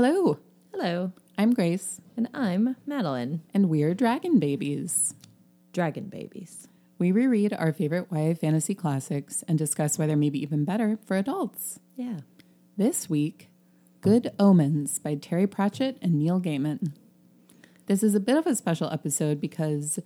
[0.00, 0.38] Hello,
[0.72, 3.42] Hello, I'm Grace, and I'm Madeline.
[3.52, 5.12] and we're Dragon Babies.
[5.72, 6.68] Dragon babies.
[7.00, 11.16] We reread our favorite YA fantasy classics and discuss why they're maybe even better for
[11.16, 11.80] adults.
[11.96, 12.18] Yeah.
[12.76, 13.48] This week,
[14.00, 16.92] Good Omens by Terry Pratchett and Neil Gaiman.
[17.86, 19.98] This is a bit of a special episode because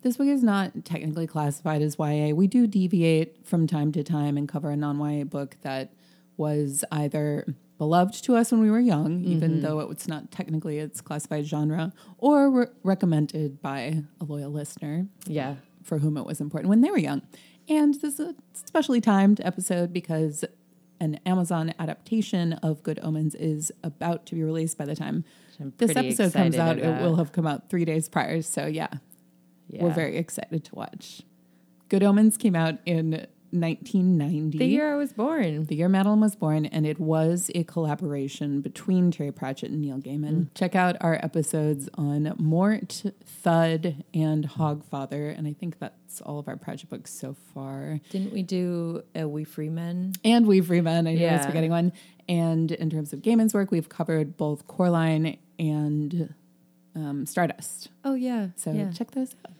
[0.00, 2.30] this book is not technically classified as YA.
[2.34, 5.92] We do deviate from time to time and cover a non YA book that
[6.38, 11.00] was either beloved to us when we were young, even though it's not technically its
[11.00, 15.56] classified genre, or re- recommended by a loyal listener Yeah.
[15.82, 17.22] for whom it was important when they were young.
[17.68, 20.44] And this is a specially timed episode because
[21.00, 25.24] an Amazon adaptation of Good Omens is about to be released by the time
[25.78, 26.78] this episode comes out.
[26.78, 28.40] It will have come out three days prior.
[28.42, 28.88] So, yeah,
[29.68, 29.82] Yeah.
[29.84, 31.22] we're very excited to watch.
[31.88, 34.58] Good Omens came out in 1990.
[34.58, 35.64] The year I was born.
[35.64, 39.98] The year Madeline was born, and it was a collaboration between Terry Pratchett and Neil
[39.98, 40.48] Gaiman.
[40.54, 46.48] Check out our episodes on Mort, Thud, and Hogfather, and I think that's all of
[46.48, 48.00] our Pratchett books so far.
[48.10, 50.12] Didn't we do a Wee Free Men?
[50.24, 51.92] And We've Freeman, I know I was forgetting one.
[52.28, 56.34] And in terms of Gaiman's work, we've covered both Coraline and
[56.96, 57.90] um, Stardust.
[58.04, 58.48] Oh yeah.
[58.56, 58.90] So yeah.
[58.90, 59.52] check those out.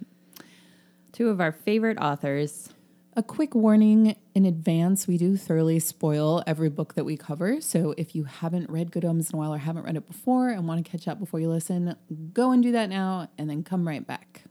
[1.12, 2.70] Two of our favorite authors.
[3.16, 7.60] A quick warning in advance we do thoroughly spoil every book that we cover.
[7.60, 10.48] So if you haven't read Good Omens in a while or haven't read it before
[10.48, 11.94] and want to catch up before you listen,
[12.32, 14.42] go and do that now and then come right back.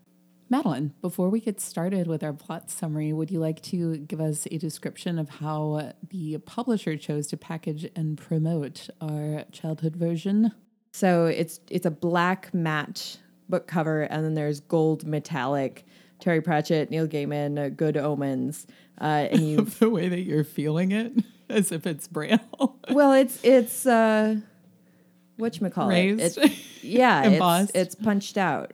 [0.50, 4.48] Madeline, before we get started with our plot summary, would you like to give us
[4.50, 10.54] a description of how the publisher chose to package and promote our childhood version?
[10.94, 13.18] So it's it's a black matte
[13.50, 15.86] book cover, and then there's gold metallic.
[16.24, 18.66] Terry Pratchett, Neil Gaiman, uh, Good Omens,
[19.02, 19.62] uh, and you.
[19.62, 21.12] the way that you're feeling it,
[21.50, 22.40] as if it's braille.
[22.90, 24.38] well, it's it's uh,
[25.36, 26.22] what you call it?
[26.22, 26.38] It's,
[26.82, 28.72] yeah, it's, it's punched out.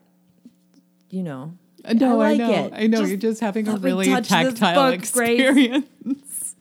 [1.10, 1.54] You know,
[1.92, 2.52] no, I, like know.
[2.66, 2.74] it.
[2.76, 3.00] I know.
[3.00, 6.56] Just you're just having a really tactile book, experience.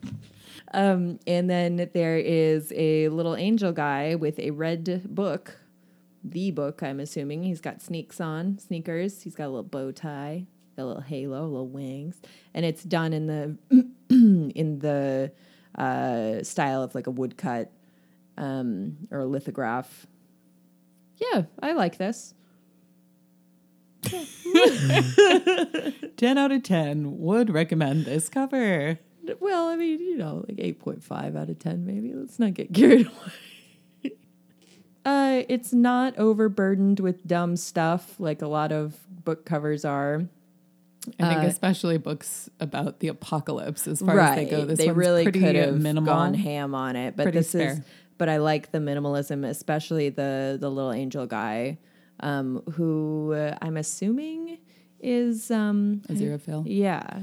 [0.73, 5.59] Um, and then there is a little angel guy with a red book,
[6.25, 7.43] the book, I'm assuming.
[7.43, 9.23] He's got sneaks on, sneakers.
[9.23, 10.47] He's got a little bow tie,
[10.79, 12.21] a little halo, little wings,
[12.55, 13.57] and it's done in the
[14.11, 15.33] in the
[15.75, 17.71] uh, style of like a woodcut
[18.37, 20.07] um, or a lithograph.
[21.17, 22.35] Yeah, I like this.
[26.17, 28.99] 10 out of 10 would recommend this cover.
[29.41, 32.13] Well, I mean, you know, like 8.5 out of 10, maybe.
[32.15, 33.33] Let's not get carried away.
[35.05, 40.29] uh, it's not overburdened with dumb stuff like a lot of book covers are.
[41.19, 44.65] I think Uh, especially books about the apocalypse as far as they go.
[44.65, 46.13] This they really pretty could have minimal.
[46.15, 47.81] gone ham on it, but this is.
[48.19, 51.79] But I like the minimalism, especially the the little angel guy,
[52.21, 54.59] um, who uh, I'm assuming
[55.01, 56.65] is um, Aziraphale.
[56.67, 57.21] yeah,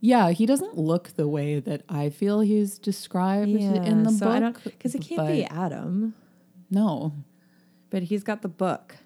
[0.00, 4.64] Yeah, he doesn't look the way that I feel he's described in the so book.
[4.64, 6.14] because it can't be Adam,
[6.70, 7.12] No,
[7.90, 8.96] but he's got the book.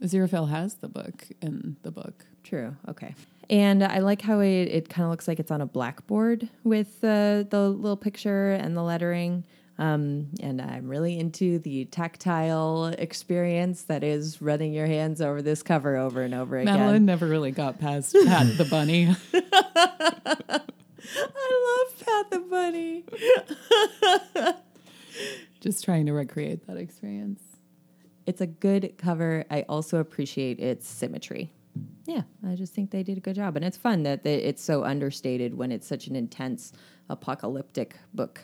[0.00, 2.24] Aziraphale has the book in the book.
[2.48, 2.74] True.
[2.88, 3.14] Okay.
[3.50, 7.02] And I like how it, it kind of looks like it's on a blackboard with
[7.04, 9.44] uh, the little picture and the lettering.
[9.78, 15.62] Um, and I'm really into the tactile experience that is running your hands over this
[15.62, 16.74] cover over and over again.
[16.74, 19.14] Madeline never really got past Pat the bunny.
[21.14, 23.04] I love Pat the Bunny.
[25.60, 27.42] Just trying to recreate that experience.
[28.26, 29.44] It's a good cover.
[29.50, 31.52] I also appreciate its symmetry.
[32.06, 33.56] Yeah, I just think they did a good job.
[33.56, 36.72] And it's fun that they, it's so understated when it's such an intense
[37.08, 38.42] apocalyptic book.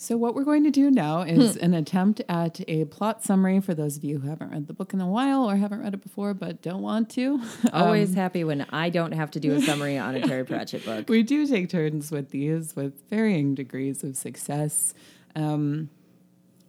[0.00, 3.74] So, what we're going to do now is an attempt at a plot summary for
[3.74, 6.02] those of you who haven't read the book in a while or haven't read it
[6.02, 7.42] before but don't want to.
[7.72, 11.06] Always happy when I don't have to do a summary on a Terry Pratchett book.
[11.08, 14.94] we do take turns with these with varying degrees of success.
[15.34, 15.90] Um,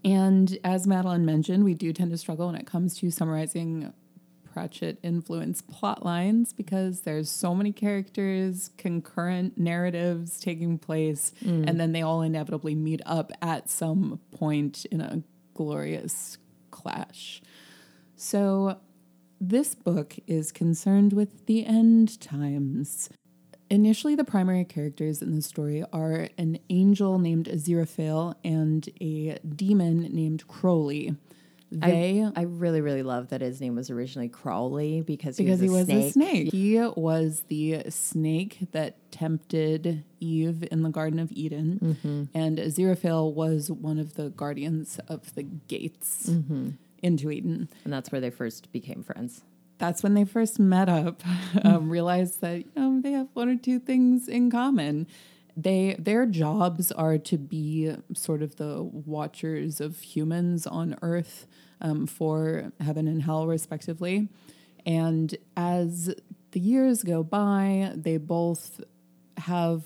[0.04, 3.94] and as Madeline mentioned, we do tend to struggle when it comes to summarizing
[4.52, 11.68] Pratchett influenced plot lines because there's so many characters, concurrent narratives taking place, mm.
[11.68, 15.24] and then they all inevitably meet up at some point in a
[15.54, 16.38] glorious
[16.72, 17.42] clash.
[18.16, 18.78] So
[19.40, 23.10] this book is concerned with the end times.
[23.70, 30.02] Initially, the primary characters in the story are an angel named Aziraphale and a demon
[30.12, 31.16] named Crowley.
[31.72, 35.70] They I really, really love that his name was originally Crowley because he because was,
[35.70, 36.06] he a, was snake.
[36.06, 36.52] a snake.
[36.52, 42.24] He was the snake that tempted Eve in the Garden of Eden, Mm-hmm.
[42.38, 46.70] and Aziraphale was one of the guardians of the gates Mm-hmm.
[47.04, 47.70] into Eden.
[47.84, 49.44] And that's where they first became friends.
[49.78, 51.22] That's when they first met up,
[51.64, 55.08] um, realized that you know they have one or two things in common.
[55.62, 61.48] They their jobs are to be sort of the watchers of humans on Earth
[61.82, 64.30] um, for heaven and hell, respectively.
[64.86, 66.16] And as
[66.52, 68.82] the years go by, they both
[69.38, 69.84] have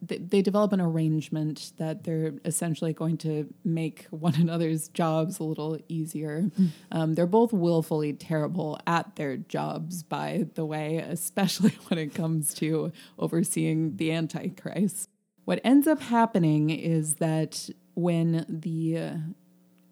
[0.00, 5.44] they, they develop an arrangement that they're essentially going to make one another's jobs a
[5.44, 6.50] little easier.
[6.90, 12.54] Um, they're both willfully terrible at their jobs, by the way, especially when it comes
[12.54, 15.08] to overseeing the Antichrist.
[15.44, 19.16] What ends up happening is that when the uh,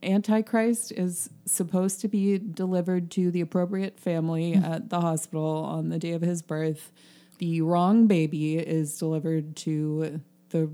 [0.03, 5.99] Antichrist is supposed to be delivered to the appropriate family at the hospital on the
[5.99, 6.91] day of his birth.
[7.39, 10.21] The wrong baby is delivered to
[10.51, 10.71] the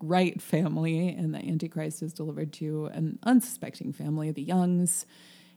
[0.00, 5.06] right family, and the Antichrist is delivered to an unsuspecting family, the Youngs.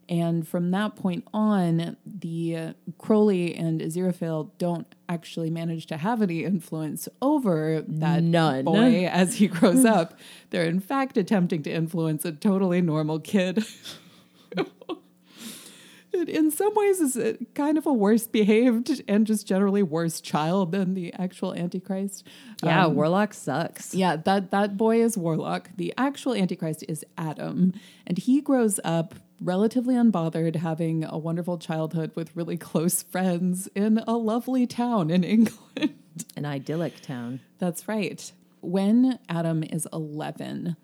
[0.07, 6.21] And from that point on, the uh, Crowley and Aziraphale don't actually manage to have
[6.21, 8.65] any influence over that None.
[8.65, 10.19] boy as he grows up.
[10.51, 13.63] They're in fact attempting to influence a totally normal kid.
[16.27, 20.93] In some ways, is kind of a worse behaved and just generally worse child than
[20.93, 22.23] the actual Antichrist.
[22.63, 23.93] Yeah, Um, Warlock sucks.
[23.93, 25.71] yeah, that that boy is Warlock.
[25.75, 27.73] The actual Antichrist is Adam,
[28.07, 34.01] and he grows up relatively unbothered, having a wonderful childhood with really close friends in
[34.07, 35.95] a lovely town in England.
[36.35, 37.41] An idyllic town.
[37.59, 38.31] That's right.
[38.61, 40.75] When Adam is 11,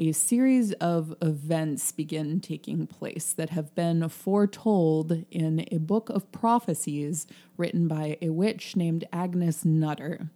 [0.00, 6.32] a series of events begin taking place that have been foretold in a book of
[6.32, 10.30] prophecies written by a witch named Agnes Nutter.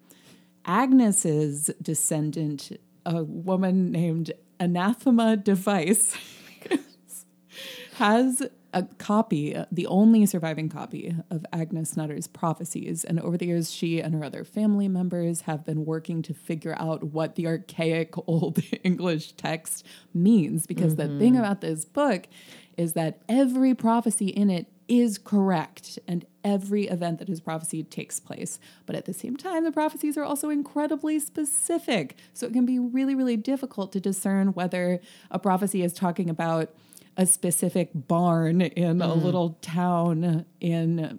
[0.64, 2.72] Agnes's descendant,
[3.04, 6.16] a woman named Anathema Device,
[7.96, 8.42] has
[8.74, 13.04] a copy, the only surviving copy of Agnes Nutter's prophecies.
[13.04, 16.76] And over the years, she and her other family members have been working to figure
[16.78, 20.66] out what the archaic old English text means.
[20.66, 21.38] Because the thing mm-hmm.
[21.38, 22.26] about this book
[22.76, 28.20] is that every prophecy in it is correct and every event that is prophesied takes
[28.20, 28.60] place.
[28.84, 32.16] But at the same time, the prophecies are also incredibly specific.
[32.34, 35.00] So it can be really, really difficult to discern whether
[35.30, 36.74] a prophecy is talking about
[37.16, 39.24] a specific barn in a mm-hmm.
[39.24, 41.18] little town in,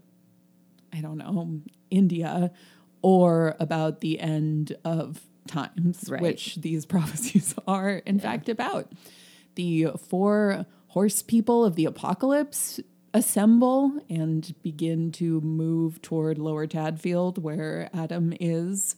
[0.93, 2.51] I don't know, India,
[3.01, 6.21] or about the end of times, Right.
[6.21, 8.91] which these prophecies are in fact about.
[9.55, 12.79] The four horse people of the apocalypse
[13.13, 18.95] assemble and begin to move toward Lower Tadfield, where Adam is.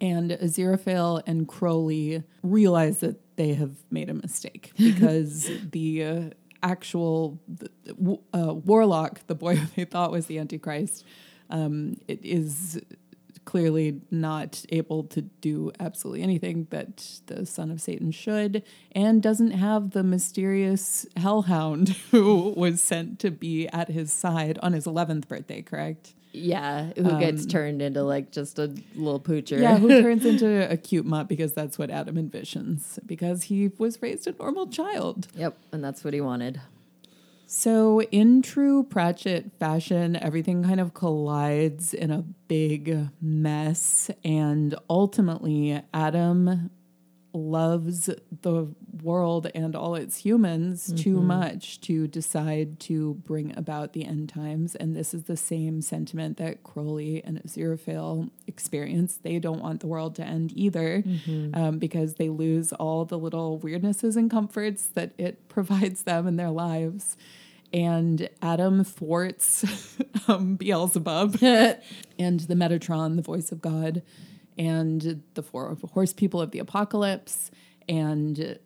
[0.00, 6.22] And Aziraphale and Crowley realize that they have made a mistake because the uh,
[6.62, 7.40] actual
[8.34, 11.04] uh, warlock, the boy they thought was the Antichrist,
[11.50, 12.80] um, it is
[13.48, 18.62] clearly not able to do absolutely anything that the son of Satan should,
[18.92, 24.74] and doesn't have the mysterious hellhound who was sent to be at his side on
[24.74, 26.14] his 11th birthday, correct?
[26.38, 29.60] Yeah, who gets um, turned into like just a little poocher.
[29.60, 34.00] Yeah, who turns into a cute mutt because that's what Adam envisions, because he was
[34.02, 35.28] raised a normal child.
[35.34, 36.60] yep, and that's what he wanted.
[37.50, 44.10] So, in true Pratchett fashion, everything kind of collides in a big mess.
[44.22, 46.68] And ultimately, Adam
[47.32, 48.08] loves
[48.42, 48.66] the
[49.02, 54.74] world and all its humans too much to decide to bring about the end times.
[54.74, 59.18] And this is the same sentiment that Crowley and Aziraphale experience.
[59.22, 61.04] They don't want the world to end either
[61.54, 66.36] um, because they lose all the little weirdnesses and comforts that it provides them in
[66.36, 67.16] their lives.
[67.72, 69.64] And Adam thwarts
[70.28, 74.02] um, Beelzebub and the Metatron, the voice of God,
[74.58, 77.50] and the four horse people of the apocalypse,
[77.88, 78.58] and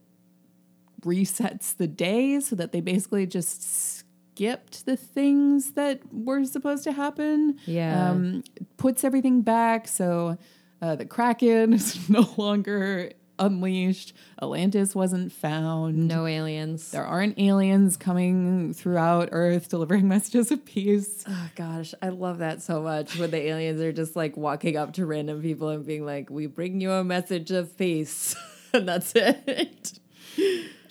[1.02, 6.92] resets the day so that they basically just skipped the things that were supposed to
[6.92, 7.58] happen.
[7.66, 8.10] Yeah.
[8.10, 8.44] Um,
[8.76, 10.38] puts everything back so
[10.80, 14.14] uh, the Kraken is no longer unleashed.
[14.40, 16.08] Atlantis wasn't found.
[16.08, 16.90] No aliens.
[16.90, 21.24] There aren't aliens coming throughout Earth delivering messages of peace.
[21.28, 24.94] Oh gosh, I love that so much when the aliens are just like walking up
[24.94, 28.34] to random people and being like, "We bring you a message of peace,"
[28.72, 29.98] and that's it.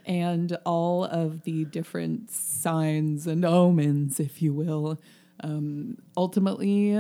[0.06, 5.00] and all of the different signs and omens, if you will,
[5.44, 6.96] um, ultimately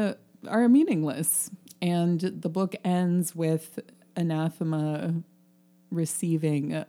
[0.48, 1.50] are meaningless.
[1.82, 3.80] And the book ends with
[4.16, 5.24] Anathema
[5.92, 6.88] receiving a,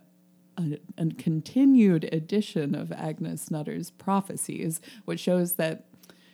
[0.57, 5.85] a continued edition of Agnes Nutter's prophecies, which shows that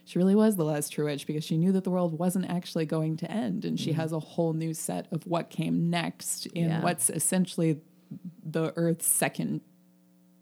[0.06, 2.86] she really was the last true witch because she knew that the world wasn't actually
[2.86, 3.64] going to end.
[3.66, 6.82] And she has a whole new set of what came next in Yeah.
[6.82, 7.82] what's essentially
[8.44, 9.62] the Earth's second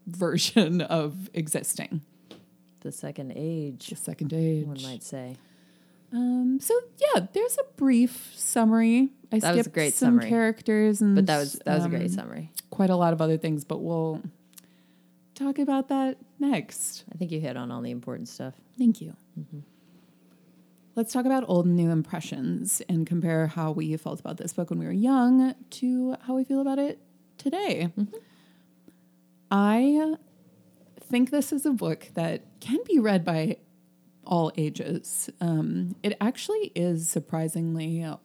[0.06, 2.00] version of existing,
[2.80, 4.66] The second age, the second age.
[4.66, 5.36] one might say.
[6.14, 6.72] Um, so
[7.14, 9.10] yeah, there's a brief summary.
[9.32, 10.28] I That was a great some summary.
[10.28, 12.52] characters and But that was that was a great um, summary.
[12.70, 14.22] quite a lot of other things, but we'll
[15.34, 17.04] talk about that next.
[17.12, 18.54] I think you hit on all the important stuff.
[18.78, 19.14] Thank you.
[20.94, 24.70] Let's talk about old and new impressions and compare how we felt about this book
[24.70, 26.98] when we were young to how we feel about it
[27.36, 27.92] today.
[29.50, 30.16] I
[31.00, 33.58] think this is a book that can be read by
[34.26, 35.30] all ages.
[35.40, 38.16] Um, it actually is surprisingly uh,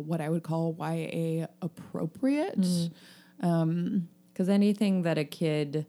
[0.00, 2.60] what I would call YA appropriate.
[2.60, 3.46] Mm-hmm.
[3.46, 5.86] Um, because anything that a kid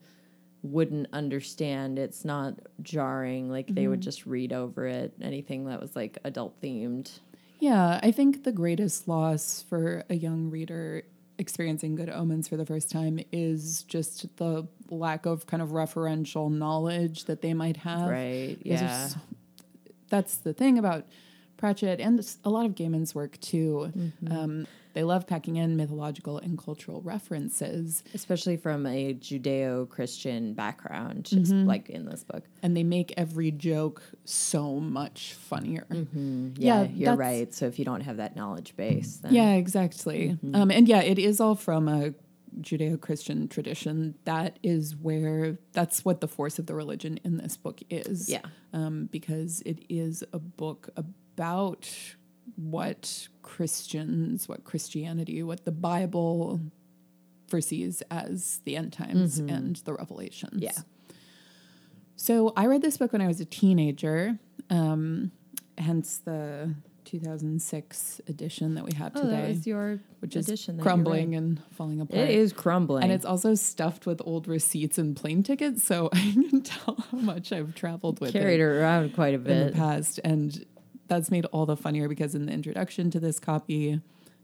[0.61, 3.49] wouldn't understand, it's not jarring.
[3.49, 4.03] Like they would mm-hmm.
[4.03, 5.13] just read over it.
[5.21, 7.19] Anything that was like adult themed.
[7.59, 11.03] Yeah, I think the greatest loss for a young reader
[11.37, 16.51] experiencing Good Omens for the first time is just the lack of kind of referential
[16.51, 18.09] knowledge that they might have.
[18.09, 18.57] Right.
[18.63, 19.07] Yeah.
[19.07, 19.19] so-
[20.09, 21.05] that's the thing about
[21.61, 23.91] Pratchett and a lot of Gaiman's work too.
[23.95, 24.31] Mm-hmm.
[24.35, 31.25] Um, they love packing in mythological and cultural references, Especially from a Judeo Christian background,
[31.25, 32.43] just like in this book.
[32.61, 35.85] and they make every joke so much funnier.
[35.91, 36.03] Yeah,
[36.57, 37.53] Yeah, you're right.
[37.53, 40.37] So if you don't have that knowledge base, then Yeah, exactly.
[40.53, 42.13] Um, and yeah, it is all from a
[42.59, 44.15] Judeo Christian tradition.
[44.25, 48.29] That is where, that's what the force of the religion in this book is.
[48.29, 48.41] Yeah.
[48.73, 50.89] Um, because it is a book
[51.35, 51.89] about
[52.55, 56.59] what Christians, what Christianity, what the Bible
[57.47, 60.61] foresees as the end times and the revelations.
[60.61, 60.71] Yeah.
[62.15, 64.37] So I read this book when I was a teenager,
[64.69, 65.31] um,
[65.77, 70.83] hence the 2006 edition that we have Oh, today that your which is edition that
[70.83, 72.21] crumbling and falling apart.
[72.21, 73.03] It is crumbling.
[73.03, 77.17] And it's also stuffed with old receipts and plane tickets, so I can tell how
[77.17, 80.19] much I've traveled with carried it around quite a bit in the past.
[80.23, 80.65] And
[81.11, 83.99] that's made all the funnier because in the introduction to this copy,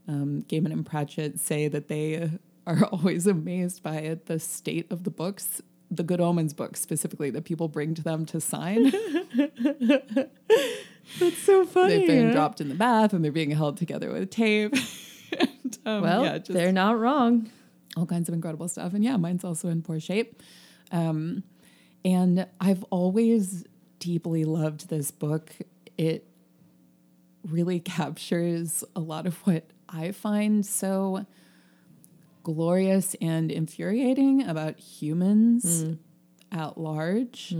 [0.06, 2.30] um, Gaiman and Pratchett say that they
[2.66, 7.44] are always amazed by the state of the books, the Good Omens books specifically, that
[7.44, 8.92] people bring to them to sign.
[11.18, 11.98] That's so funny.
[11.98, 14.74] They've been dropped in the bath and they're being held together with tape.
[15.38, 17.50] and, um, Well, yeah, just they're not wrong.
[17.96, 18.92] all kinds of incredible stuff.
[18.92, 20.42] And yeah, mine's also in poor shape.
[20.92, 21.44] Um,
[22.04, 23.64] and I've always
[23.98, 25.50] deeply loved this book.
[25.96, 26.27] It
[27.50, 31.26] really captures a lot of what I find so
[32.42, 35.84] glorious and infuriating about humans
[36.50, 37.54] at large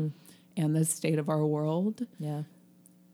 [0.56, 2.44] and the state of our world Yeah.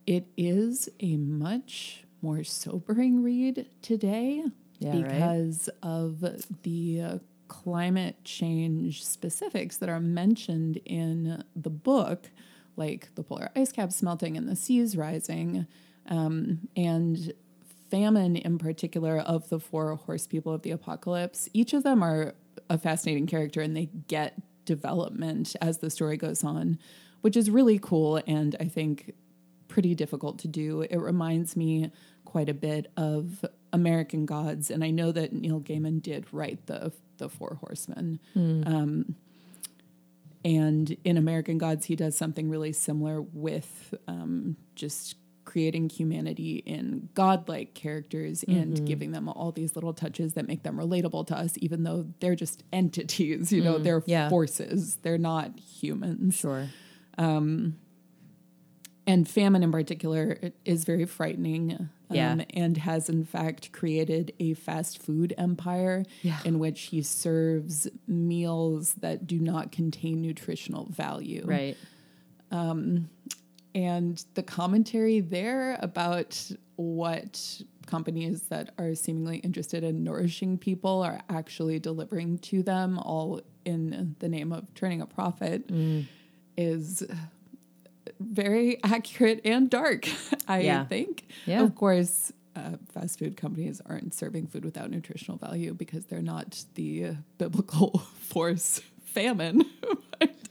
[0.07, 4.45] it is a much more sobering read today
[4.79, 5.05] Yeah, right.
[5.05, 6.25] because of
[6.63, 12.31] the uh, climate change specifics that are mentioned in the book,
[12.77, 15.67] like the polar ice caps melting and the seas rising,
[16.09, 17.33] um, and
[17.91, 21.49] famine in particular of the four horse people of the apocalypse.
[21.53, 22.35] Each of them are
[22.69, 26.79] a fascinating character and they get development as the story goes on,
[27.21, 29.15] which is really cool and I think
[29.69, 30.83] pretty difficult to do.
[30.83, 31.91] It reminds me
[32.25, 36.93] quite a bit of American Gods, and I know that Neil Gaiman did write the
[37.19, 38.19] the Four Horsemen.
[38.67, 39.15] Um,
[40.45, 45.17] and in American Gods, he does something really similar with um, just
[45.55, 48.85] creating humanity in godlike characters and mm-hmm.
[48.87, 52.35] giving them all these little touches that make them relatable to us, even though they're
[52.35, 53.53] just entities.
[53.53, 54.29] You know, mm, they're yeah.
[54.29, 54.97] forces.
[55.03, 56.67] They're not humans Sure.
[57.19, 57.77] Um,
[59.07, 62.45] and famine in particular is very frightening um, Yeah.
[62.51, 66.41] and has in fact created a fast food empire Yeah.
[66.45, 71.77] in which he serves meals that do not contain nutritional value Right.
[72.51, 73.09] Um,
[73.75, 81.21] and the commentary there about what companies that are seemingly interested in nourishing people are
[81.29, 85.71] actually delivering to them all in the name of turning a profit
[86.57, 87.03] is
[88.21, 90.09] very accurate and dark
[90.49, 90.85] i Yeah.
[90.87, 91.63] think Yeah.
[91.63, 96.65] of course uh, fast food companies aren't serving food without nutritional value because they're not
[96.75, 99.65] the biblical force famine.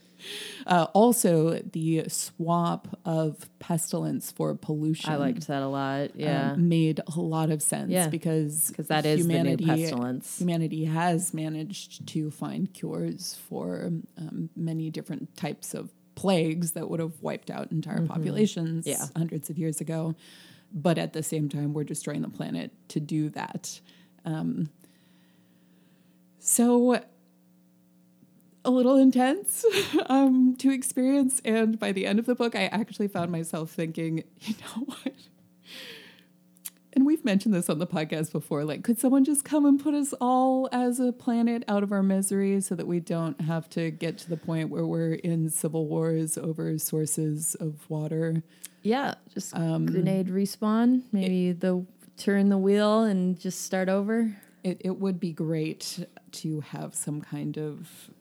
[0.68, 5.10] uh, also, the swap of pestilence for pollution.
[5.12, 6.10] I liked that a lot.
[6.12, 6.56] um, Yeah.
[6.58, 8.08] made a lot of sense Yeah.
[8.10, 10.40] because 'Cause that is the new pestilence.
[10.40, 17.00] Humanity has managed to find cures for um, many different types of plagues that would
[17.00, 18.90] have wiped out entire populations Mm-hmm.
[19.02, 19.08] Yeah.
[19.16, 20.16] hundreds of years ago.
[20.76, 23.80] But at the same time, we're destroying the planet to do that.
[24.26, 24.70] Um,
[26.40, 27.00] so
[28.66, 29.66] a little intense
[30.08, 31.42] um, to experience.
[31.44, 35.14] And by the end of the book, I actually found myself thinking, you know what?
[36.96, 38.64] And we've mentioned this on the podcast before.
[38.66, 42.04] Like, could someone just come and put us all as a planet out of our
[42.04, 45.88] misery so that we don't have to get to the point where we're in civil
[45.88, 48.44] wars over sources of water?
[48.84, 49.16] Yeah.
[49.34, 51.02] Just Um, grenade respawn.
[51.12, 51.84] Maybe the
[52.16, 54.36] turn the wheel and just start over.
[54.64, 58.12] It, it would be great to have some kind of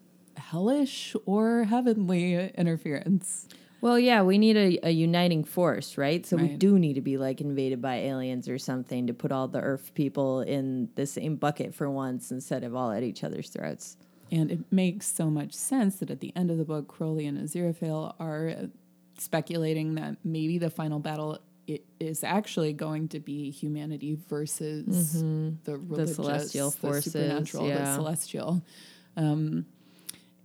[0.53, 3.47] hellish or heavenly interference.
[3.81, 6.25] Well, yeah, we need a, a uniting force, right?
[6.25, 9.49] So we do need to be like invaded by aliens or something to put all
[9.49, 13.49] the Earth people in the same bucket for once instead of all at each other's
[13.49, 13.97] throats.
[14.31, 17.37] And it makes so much sense that at the end of the book, Crowley and
[17.37, 18.69] Aziraphale are
[19.17, 25.21] speculating that maybe the final battle it is actually going to be humanity versus
[25.63, 28.65] the religious, celestial the forces, supernatural, the celestial.
[29.15, 29.65] Um,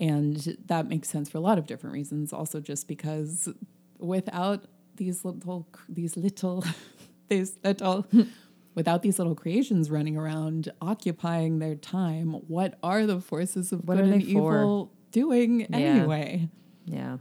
[0.01, 2.33] and that makes sense for a lot of different reasons.
[2.33, 3.49] Also, just because
[3.99, 4.65] without
[4.97, 6.65] these little, these little,
[7.29, 8.07] these little,
[8.75, 13.97] without these little creations running around occupying their time, what are the forces of What
[13.97, 14.57] good are and they for?
[14.59, 16.49] evil doing anyway?
[16.85, 17.19] Yeah.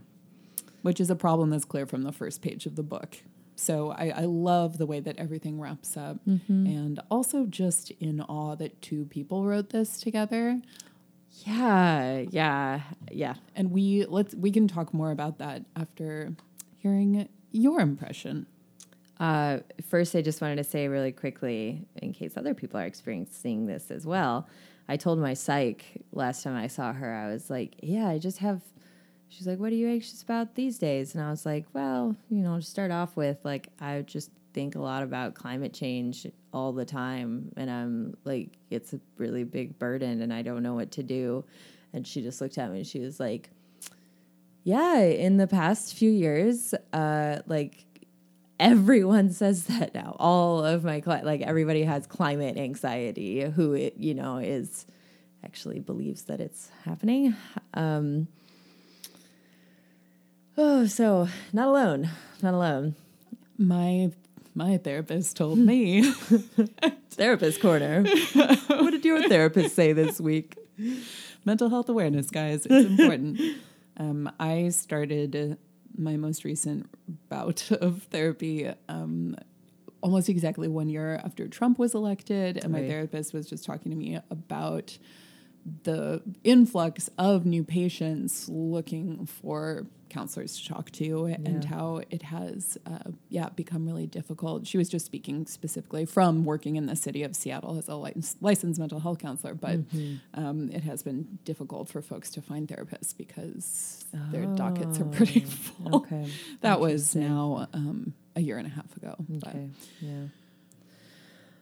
[0.82, 3.18] Which is a problem that's clear from the first page of the book.
[3.56, 6.66] So I, I love the way that everything wraps up, Mm-hmm.
[6.66, 10.60] and also just in awe that two people wrote this together.
[11.46, 12.24] Yeah.
[12.30, 12.80] Yeah.
[13.10, 13.34] Yeah.
[13.54, 16.32] And we let's we can talk more about that after
[16.78, 18.46] hearing your impression.
[19.20, 23.66] Uh, first, I just wanted to say really quickly, in case other people are experiencing
[23.66, 24.48] this as well.
[24.88, 28.38] I told my psych last time I saw her, I was like, "Yeah, I just
[28.38, 28.62] have."
[29.28, 32.42] She's like, "What are you anxious about these days?" And I was like, "Well, you
[32.42, 36.72] know, to start off with, like, I just think a lot about climate change all
[36.72, 40.90] the time, and I'm like, it's a really big burden, and I don't know what
[40.92, 41.44] to do."
[41.92, 43.50] And she just looked at me and she was like,
[44.64, 47.84] "Yeah, in the past few years, uh, like."
[48.60, 50.16] everyone says that now.
[50.18, 53.42] All of my cli- like everybody has climate anxiety.
[53.42, 54.84] Who it you know is
[55.44, 57.36] actually believes that it's happening.
[57.72, 58.26] Um,
[60.56, 62.10] oh, so not alone,
[62.42, 62.96] not alone.
[63.56, 64.10] My
[64.58, 66.02] my therapist told me
[67.10, 68.02] Therapist corner.
[68.34, 70.56] what did your therapist say this week?
[71.44, 72.66] mental health awareness, guys.
[72.66, 73.40] It's important.
[73.96, 75.56] um, I started
[75.96, 76.88] my most recent
[77.28, 79.36] bout of therapy um,
[80.02, 83.96] almost exactly one year after Trump was elected, and my therapist was just talking to
[83.96, 84.98] me about
[85.84, 91.70] the influx of new patients looking for counselors to talk to and Yeah.
[91.70, 96.76] how it has uh, yeah become really difficult she was just speaking specifically from working
[96.76, 99.80] in the city of seattle as a lic- licensed mental health counselor but
[100.34, 105.40] um, it has been difficult for folks to find therapists because their dockets are pretty
[105.64, 106.26] full Okay.
[106.60, 109.54] that was now um, a year and a half ago but
[110.00, 110.24] Yeah.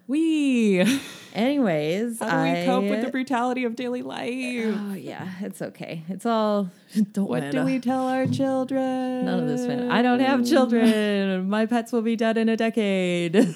[0.06, 1.00] We
[1.36, 5.60] Anyways, how do we I, cope with the brutality of daily life Oh yeah, it's
[5.60, 6.02] okay.
[6.08, 6.70] It's all.
[7.12, 9.26] Don't What do we tell our children?
[9.26, 9.90] None of this man.
[9.90, 11.48] I don't have children.
[11.50, 13.36] My pets will be dead in a decade.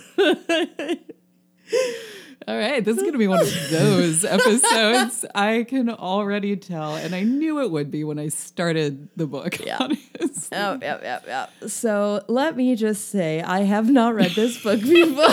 [2.48, 5.24] All right, this is going to be one of those episodes.
[5.34, 9.64] I can already tell, and I knew it would be when I started the book.
[9.64, 9.76] Yeah.
[9.78, 10.48] honestly.
[10.52, 11.50] Oh, yep, yep, yep.
[11.68, 15.28] So let me just say, I have not read this book before.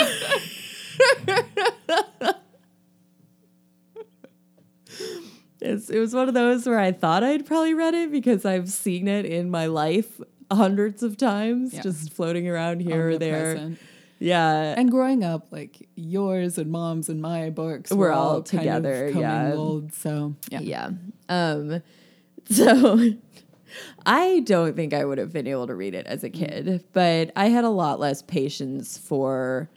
[5.62, 8.70] it's, it was one of those where I thought I'd probably read it because I've
[8.70, 10.20] seen it in my life
[10.52, 11.82] hundreds of times, Yeah.
[11.82, 13.52] just floating around here or there.
[13.52, 13.80] Omnipresent.
[14.20, 14.74] Yeah.
[14.78, 19.08] And growing up, like yours and mom's and my books, We're were all of together,
[19.10, 19.14] yeah.
[19.14, 20.90] commingled, So yeah, Yeah.
[21.30, 21.82] Um
[22.50, 23.00] so
[24.06, 27.32] I don't think I would have been able to read it as a kid, but
[27.36, 29.70] I had a lot less patience for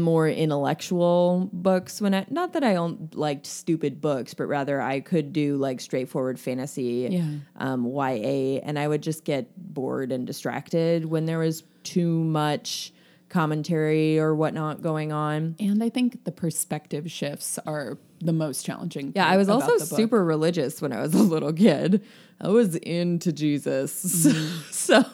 [0.00, 5.00] more intellectual books when I not that I don't liked stupid books, but rather I
[5.00, 7.26] could do like straightforward fantasy, Yeah.
[7.56, 12.92] um, YA, and I would just get bored and distracted when there was too much
[13.28, 15.56] commentary or whatnot going on.
[15.58, 19.12] And I think the perspective shifts are the most challenging.
[19.16, 22.02] Yeah, I was also super religious when I was a little kid.
[22.40, 23.92] I was into Jesus.
[24.70, 25.04] so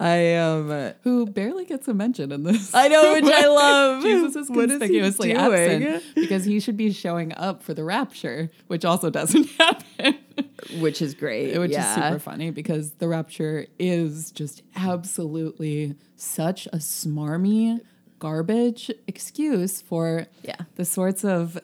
[0.00, 2.74] I um who barely gets a mention in this.
[2.74, 4.02] I know which I love.
[4.02, 5.84] Jesus is is conspicuously doing?
[5.84, 10.18] absent because he should be showing up for the rapture, which also doesn't happen.
[10.80, 11.58] which is great.
[11.58, 11.88] which yeah.
[11.90, 17.80] is super funny because the rapture is just absolutely such a smarmy
[18.18, 20.56] garbage excuse for Yeah.
[20.76, 21.58] the sorts of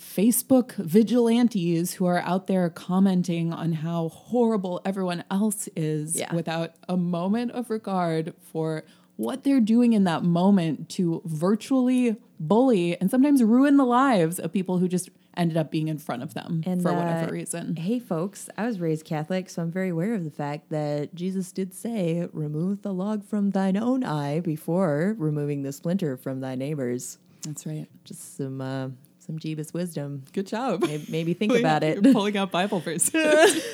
[0.00, 6.34] Facebook vigilantes who are out there commenting on how horrible everyone else is Yeah.
[6.34, 8.84] without a moment of regard for
[9.16, 14.50] what they're doing in that moment to virtually bully and sometimes ruin the lives of
[14.50, 17.76] people who just ended up being in front of them And, for uh, whatever reason.
[17.76, 21.52] Hey, folks, I was raised Catholic, so I'm very aware of the fact that Jesus
[21.52, 26.54] did say, Remove the log from thine own eye before removing the splinter from thy
[26.54, 27.18] neighbor's.
[27.42, 27.86] That's right.
[28.04, 28.88] Just some uh,
[29.30, 30.24] some Jeebus wisdom.
[30.32, 30.82] Good job.
[30.82, 32.02] Maybe, maybe think Pulling about it.
[32.02, 33.12] You're pulling out Bible verses.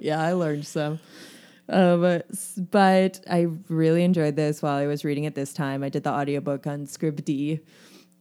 [0.00, 0.98] yeah, I learned some.
[1.68, 5.82] Um, s- but I really enjoyed this while I was reading it this time.
[5.82, 7.60] I did the audiobook on Scribd.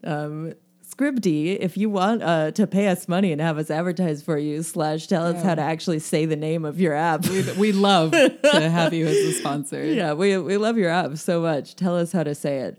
[0.04, 0.54] Um,
[0.86, 4.62] Scribd, if you want uh, to pay us money and have us advertise for you,
[4.64, 7.26] slash tell us how to actually say the name of your app.
[7.28, 9.84] we, we love to have you as a sponsor.
[9.86, 11.76] yeah, we, we love your app so much.
[11.76, 12.78] Tell us how to say it.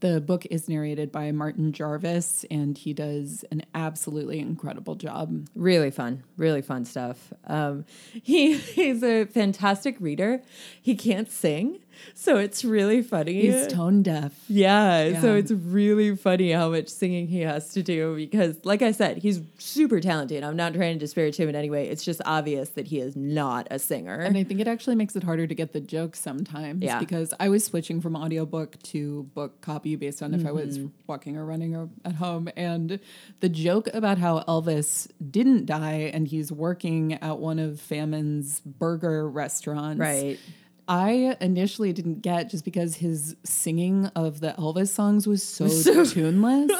[0.00, 5.48] The book is narrated by Martin Jarvis, and he does an absolutely incredible job.
[5.56, 7.32] Really fun, really fun stuff.
[7.46, 7.84] Um,
[8.22, 10.42] he he's a fantastic reader.
[10.80, 11.80] He can't sing,
[12.14, 13.40] so it's really funny.
[13.42, 14.32] He's tone deaf.
[14.48, 18.92] Yeah, so it's really funny how much singing he has to do because, like I
[18.92, 20.42] said, he's super talented.
[20.44, 21.88] I'm not trying to disparage him in any way.
[21.88, 24.14] It's just obvious that he is not a singer.
[24.20, 26.98] And I think it actually makes it harder to get the jokes sometimes Yeah.
[26.98, 30.86] because I was switching from audiobook to book copy based on if I was Mm-hmm.
[31.06, 32.48] walking or running or at home.
[32.56, 33.00] And
[33.40, 39.28] the joke about how Elvis didn't die and he's working at one of Famine's burger
[39.28, 39.98] restaurants.
[40.00, 40.38] right.
[40.88, 46.04] I initially didn't get just because his singing of the Elvis songs was so, So-
[46.04, 46.70] tuneless.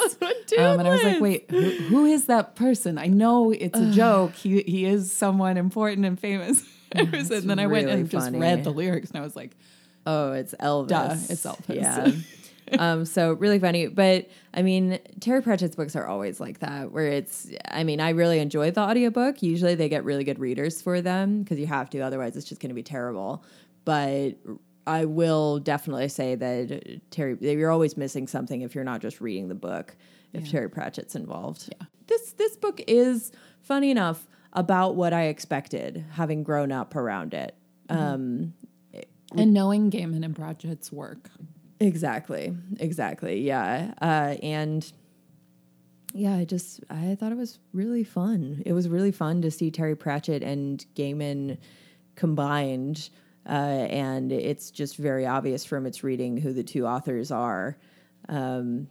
[0.58, 2.96] Um, and I was like, wait, who, who is that person?
[2.96, 4.34] I know it's a joke.
[4.34, 6.64] He he is someone important and famous.
[6.92, 9.54] and then I went really and just read the lyrics, and I was like,
[10.06, 10.88] Oh, it's Elvis.
[10.88, 11.74] Duh, it's Elvis.
[11.74, 12.12] Yeah.
[12.78, 13.88] um, so really funny.
[13.88, 18.10] But I mean, Terry Pratchett's books are always like that, where it's, I mean, I
[18.10, 19.42] really enjoy the audiobook.
[19.42, 22.58] Usually they get really good readers for them because you have to, otherwise it's just
[22.60, 23.44] going to be terrible.
[23.84, 24.32] But
[24.86, 29.48] I will definitely say that Terry, you're always missing something if you're not just reading
[29.48, 29.96] the book,
[30.32, 31.68] if Terry Pratchett's involved.
[31.72, 31.86] Yeah.
[32.06, 37.54] This, this book is funny enough about what I expected, having grown up around it.
[37.90, 38.54] Um,
[39.36, 41.30] and knowing Gaiman and Pratchett's work.
[41.80, 42.56] Exactly.
[42.80, 43.40] Exactly.
[43.42, 43.92] Yeah.
[44.00, 44.90] Uh, and
[46.14, 48.62] yeah, I just I thought it was really fun.
[48.64, 51.58] It was really fun to see Terry Pratchett and Gaiman
[52.14, 53.10] combined.
[53.48, 57.78] Uh, and it's just very obvious from its reading who the two authors are.
[58.28, 58.88] Um,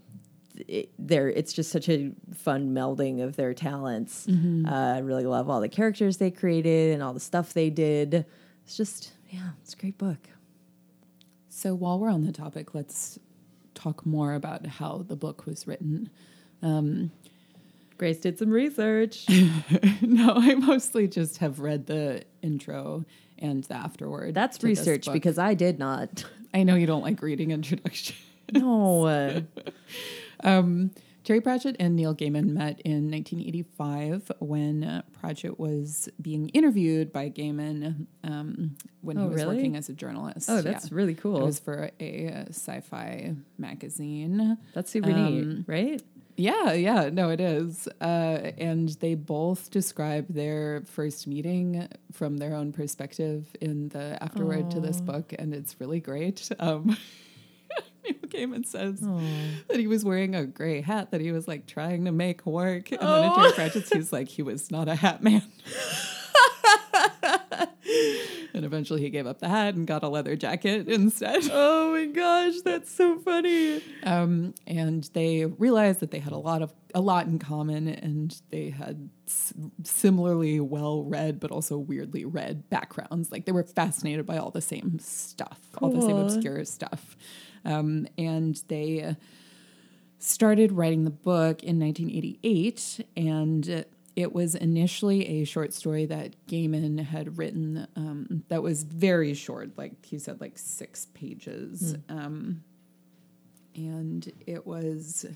[0.67, 4.25] it, there, it's just such a fun melding of their talents.
[4.67, 8.25] Uh, I really love all the characters they created and all the stuff they did.
[8.65, 10.27] It's just, yeah, it's a great book.
[11.49, 13.19] So while we're on the topic, let's
[13.75, 16.09] talk more about how the book was written.
[17.97, 19.25] Grace did some research.
[20.01, 23.05] no, I mostly just have read the intro
[23.39, 24.33] and the afterword.
[24.35, 26.25] That's research because I did not.
[26.53, 28.15] I know you don't like reading introduction.
[28.53, 29.43] No.
[30.43, 30.91] Um,
[31.23, 37.29] Terry Pratchett and Neil Gaiman met in 1985 when uh, Pratchett was being interviewed by
[37.29, 39.55] Gaiman um, when he Oh, was really?
[39.57, 40.47] working as a journalist.
[40.49, 40.95] oh, that's Yeah.
[40.95, 41.41] really cool.
[41.41, 44.57] It was for a, uh sci-fi magazine.
[44.73, 46.01] that's super neat, right?
[46.39, 47.87] Yeah, yeah, no, it is.
[47.99, 54.69] Uh, and they both describe their first meeting from their own perspective in the afterword
[54.71, 56.49] to this book, and it's really great.
[56.59, 56.97] Um,
[58.03, 62.05] Neil Gaiman says that he was wearing a gray hat that he was like trying
[62.05, 65.23] to make work, and then in Terry Pratchett's, he's like he was not a hat
[65.23, 65.43] man.
[68.57, 71.49] and eventually, he gave up the hat and got a leather jacket instead.
[71.51, 73.81] Oh my gosh, that's so funny.
[74.03, 78.41] Um, and they realized that they had a lot of a lot in common, and
[78.49, 83.31] they had s- similarly well read, but also weirdly read backgrounds.
[83.31, 87.15] Like they were fascinated by all the same stuff, all the same obscure stuff,
[87.63, 89.15] um, and they
[90.19, 93.85] started writing the book in 1988, and.
[94.17, 99.77] It was initially a short story that Gaiman had written um, that was very short,
[99.77, 101.95] like he said, like six pages.
[102.09, 102.63] Um,
[103.75, 105.27] and it was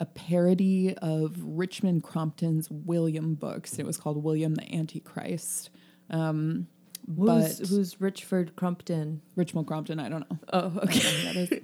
[0.00, 3.78] a parody of Richmal Crompton's William books.
[3.78, 5.68] It was called William the Antichrist.
[6.08, 6.68] Um,
[7.06, 9.20] Who's, but who's Richford Crumpton?
[9.36, 10.38] Richmal Crompton, I don't know.
[10.50, 10.98] Oh, okay.
[11.00, 11.60] is.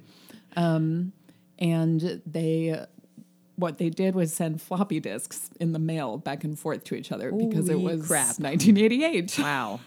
[0.55, 1.11] Um,
[1.57, 2.85] and they,
[3.59, 7.11] what they did was send floppy disks in the mail back and forth to each
[7.11, 8.39] other because it was crap.
[8.39, 9.37] 1988.
[9.39, 9.79] Wow.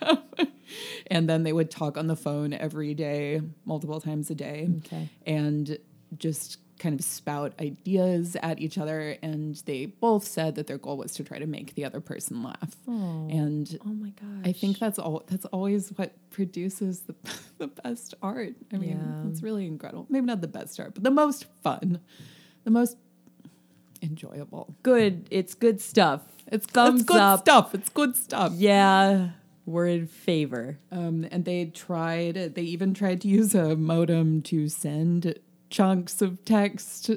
[1.06, 5.08] and then they would talk on the phone every day, multiple times a day, Okay.
[5.26, 5.78] and
[6.16, 9.16] just kind of spout ideas at each other.
[9.22, 12.42] And they both said that their goal was to try to make the other person
[12.42, 12.74] laugh.
[12.88, 13.28] Oh.
[13.30, 14.44] And Oh my gosh.
[14.44, 15.22] I think that's all.
[15.28, 17.14] That's always what produces the
[17.58, 18.54] the best art.
[18.72, 18.90] I mean,
[19.24, 19.30] Yeah.
[19.30, 20.06] it's really incredible.
[20.08, 22.00] Maybe not the best art, but the most fun,
[22.64, 22.96] the most
[24.02, 24.74] enjoyable.
[24.82, 25.26] good.
[25.30, 26.22] It's good stuff.
[26.50, 27.40] It's Thumbs it's good up.
[27.40, 27.74] stuff.
[27.74, 28.52] It's good stuff.
[28.54, 29.30] Yeah.
[29.64, 30.78] We're in favor.
[30.90, 32.34] Um, and they tried.
[32.54, 35.38] They even tried to use a modem to send
[35.70, 37.10] chunks of text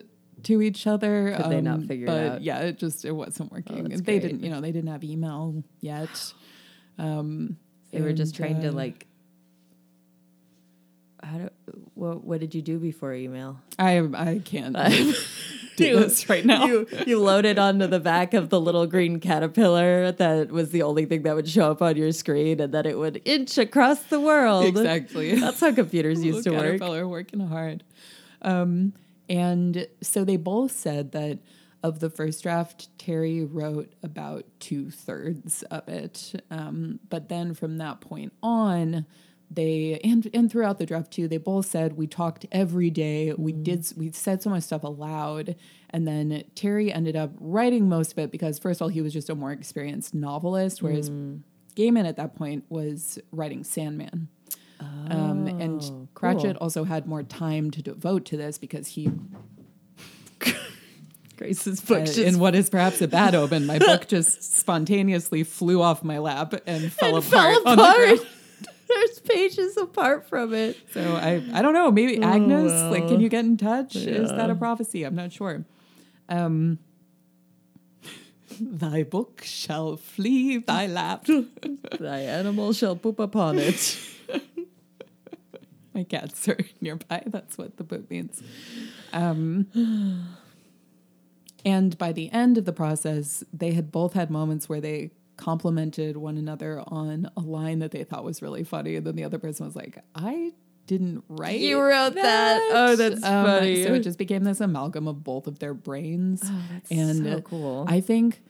[0.43, 1.33] to each other.
[1.35, 2.41] Could they not um, figure it out?
[2.41, 3.91] Yeah, it just it wasn't working.
[3.91, 4.41] And they didn't.
[4.41, 6.33] You know, they didn't have email yet.
[6.97, 7.57] Um,
[7.91, 9.05] They were just and, trying to uh, like.
[11.21, 11.49] How do,
[11.93, 13.59] what what did you do before email?
[13.77, 14.77] I I can't
[15.95, 16.65] do this right now.
[16.65, 21.05] You you loaded onto the back of the little green caterpillar that was the only
[21.05, 24.19] thing that would show up on your screen, and that it would inch across the
[24.19, 24.65] world.
[24.65, 25.35] exactly.
[25.35, 26.61] That's how computers used to work.
[26.61, 27.83] caterpillar working hard.
[28.41, 28.93] Um,
[29.29, 31.39] and so they both said that
[31.85, 36.41] of the first draft, Terry wrote about two thirds of it.
[36.49, 39.05] Um, but then from that point on,
[39.51, 43.33] they and and throughout the draft too, they both said we talked every day.
[43.37, 45.55] We did we said so much stuff aloud,
[45.91, 49.13] and then Terry ended up writing most of it because first of all he was
[49.13, 51.09] just a more experienced novelist, whereas
[51.75, 54.29] Gaiman at that point was writing Sandman.
[54.79, 56.63] Um, and Oh, Pratchett cool.
[56.63, 59.09] also had more time to devote to this because he,
[61.37, 65.43] Grace's uh, book just in what is perhaps a bad open, my book just spontaneously
[65.43, 67.53] flew off my lap and fell and apart.
[67.63, 68.19] fell on the ground.
[68.95, 70.77] There's pages apart from it.
[70.93, 71.91] So I, I don't know.
[71.91, 73.09] Maybe Agnes, like, well.
[73.09, 73.97] can you get in touch?
[73.97, 75.03] Is that a prophecy?
[75.03, 75.65] I'm not sure.
[76.29, 76.79] Um,
[78.59, 81.27] thy book shall flee thy lap.
[81.99, 83.99] Thy animal shall poop upon it.
[85.93, 87.23] My cats are nearby.
[87.25, 88.41] That's what the book means.
[89.11, 89.67] Um,
[91.65, 96.17] and by the end of the process, they had both had moments where they complimented
[96.17, 99.39] one another on a line that they thought was really funny, and then the other
[99.39, 100.53] person was like, "I
[100.87, 101.59] didn't write.
[101.59, 102.61] You wrote that.
[102.71, 103.83] Oh, that's funny.
[103.83, 107.41] So it just became this amalgam of both of their brains, Oh, that's and so
[107.41, 107.85] cool.
[107.87, 108.41] I think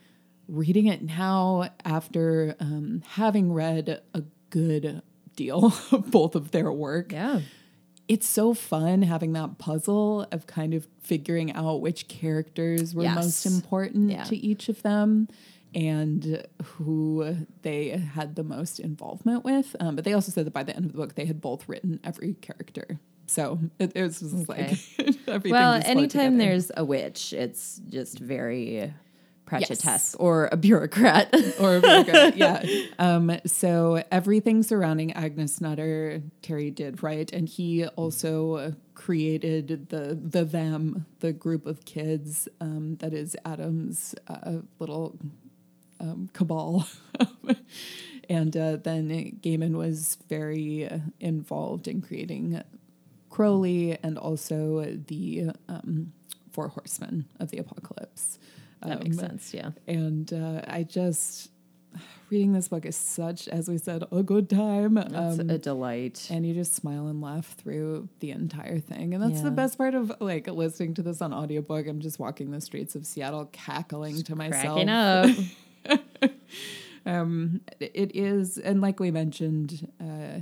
[0.47, 5.01] reading it now after um, having read a good
[5.35, 7.39] deal of both of their work, yeah.
[8.07, 13.15] it's so fun having that puzzle of kind of figuring out which characters were Yes.
[13.15, 14.23] most important Yeah.
[14.25, 15.27] to each of them
[15.75, 19.75] and who they had the most involvement with.
[19.79, 21.67] Um, but they also said that by the end of the book, they had both
[21.67, 22.99] written every character.
[23.27, 24.77] So it, it was just like
[25.27, 25.51] everything.
[25.51, 28.93] Well, anytime there's a witch, it's just very
[29.45, 30.15] Pratchettesque Yes.
[30.15, 31.33] or a bureaucrat.
[31.59, 32.65] or a vinegar, yeah.
[32.97, 40.43] Um, so everything surrounding Agnes Nutter, Terry did write, and he also created the the
[40.45, 45.19] them, the group of kids um, that is Adam's uh, little
[45.99, 46.87] um, cabal.
[48.29, 52.61] and uh, then Gaiman was very uh, involved in creating
[53.29, 56.13] Crowley and also the um,
[56.51, 58.39] Four Horsemen of the Apocalypse.
[58.81, 59.53] that makes Um, sense.
[59.53, 59.71] Yeah.
[59.87, 61.51] and uh, I just
[62.29, 64.97] reading this book is such, as we said, a good time.
[64.97, 66.27] It's Um, a delight.
[66.31, 69.93] and you just smile and laugh through the entire thing, and that's the best part
[69.95, 71.87] of like listening to this on audiobook.
[71.87, 74.61] I'm just walking the streets of Seattle, cackling to myself.
[74.83, 75.29] Cracking up.
[77.07, 80.39] Um, it is, and like we mentioned, uh,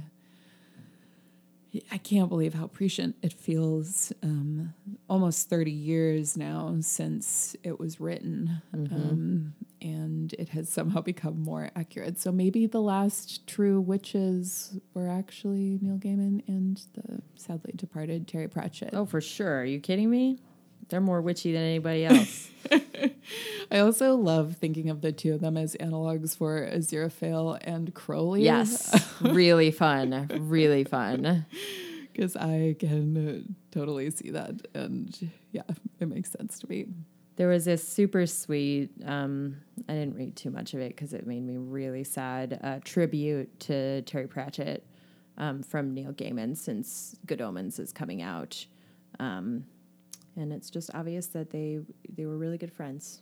[1.92, 4.14] I can't believe how prescient it feels.
[4.22, 4.74] Um,
[5.10, 11.70] almost 30 years now since it was written, um, and it has somehow become more
[11.76, 12.20] accurate.
[12.20, 18.48] So maybe the last true witches were actually Neil Gaiman and the sadly departed Terry
[18.48, 18.92] Pratchett.
[18.94, 19.60] oh, for sure.
[19.60, 20.40] Are you kidding me?
[20.90, 22.50] They're more witchy than anybody else.
[23.72, 28.44] I also love thinking of the two of them as analogs for Aziraphale and Crowley.
[28.44, 28.94] yes.
[29.22, 30.30] really fun.
[30.40, 31.46] Really fun.
[32.12, 33.18] because I can
[33.48, 35.64] uh, totally see that, and yeah,
[36.00, 36.88] it makes sense to me.
[37.36, 39.58] There was this super sweet, um,
[39.90, 43.60] I didn't read too much of it because it made me really sad, uh, tribute
[43.62, 44.86] to Terry Pratchett
[45.40, 48.64] um, from Neil Gaiman since Good Omens is coming out.
[49.20, 49.66] Um,
[50.36, 53.22] and it's just obvious that they they were really good friends.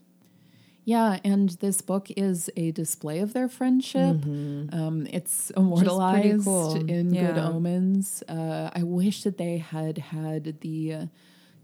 [0.83, 4.23] Yeah, and this book is a display of their friendship.
[4.25, 6.75] Um, it's immortalized cool.
[6.89, 8.23] in Good Omens.
[8.27, 11.07] Uh, I wish that they had had the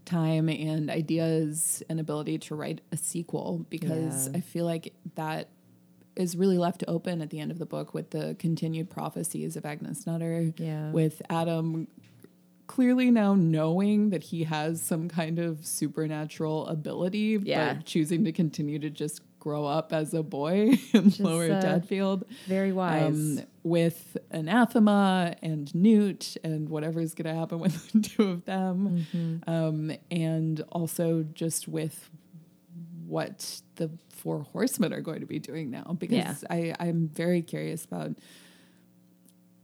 [0.04, 4.36] time and ideas and ability to write a sequel because Yeah.
[4.38, 5.48] I feel like that
[6.14, 9.66] is really left open at the end of the book with the continued prophecies of
[9.66, 10.52] Agnes Nutter.
[10.58, 10.92] Yeah.
[10.92, 11.88] With Adam
[12.68, 17.74] clearly now knowing that he has some kind of supernatural ability, Yeah.
[17.74, 22.22] but choosing to continue to just grow up as a boy in Lower uh, Tadfield.
[22.46, 23.06] Very wise.
[23.06, 29.06] Um, with Anathema and Newt and whatever's going to happen with the two of them.
[29.12, 29.50] Mm-hmm.
[29.50, 32.10] Um, and also just with
[33.06, 37.84] what the four horsemen are going to be doing now because I, I'm very curious
[37.84, 38.10] about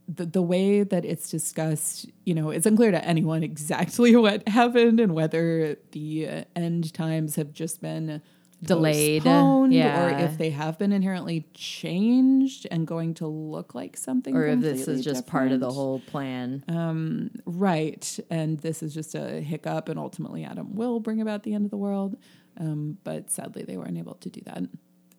[0.06, 5.00] the, the way that it's discussed, you know, it's unclear to anyone exactly what happened
[5.00, 8.20] and whether the end times have just been
[8.62, 9.24] Delayed,
[9.72, 10.06] yeah.
[10.06, 14.60] or if they have been inherently changed and going to look like something or if
[14.60, 16.64] this is just part of the whole plan.
[16.68, 21.52] um, right and this is just a hiccup and ultimately adam will bring about the
[21.52, 22.16] end of the world
[22.58, 24.62] um, but sadly they weren't able to do that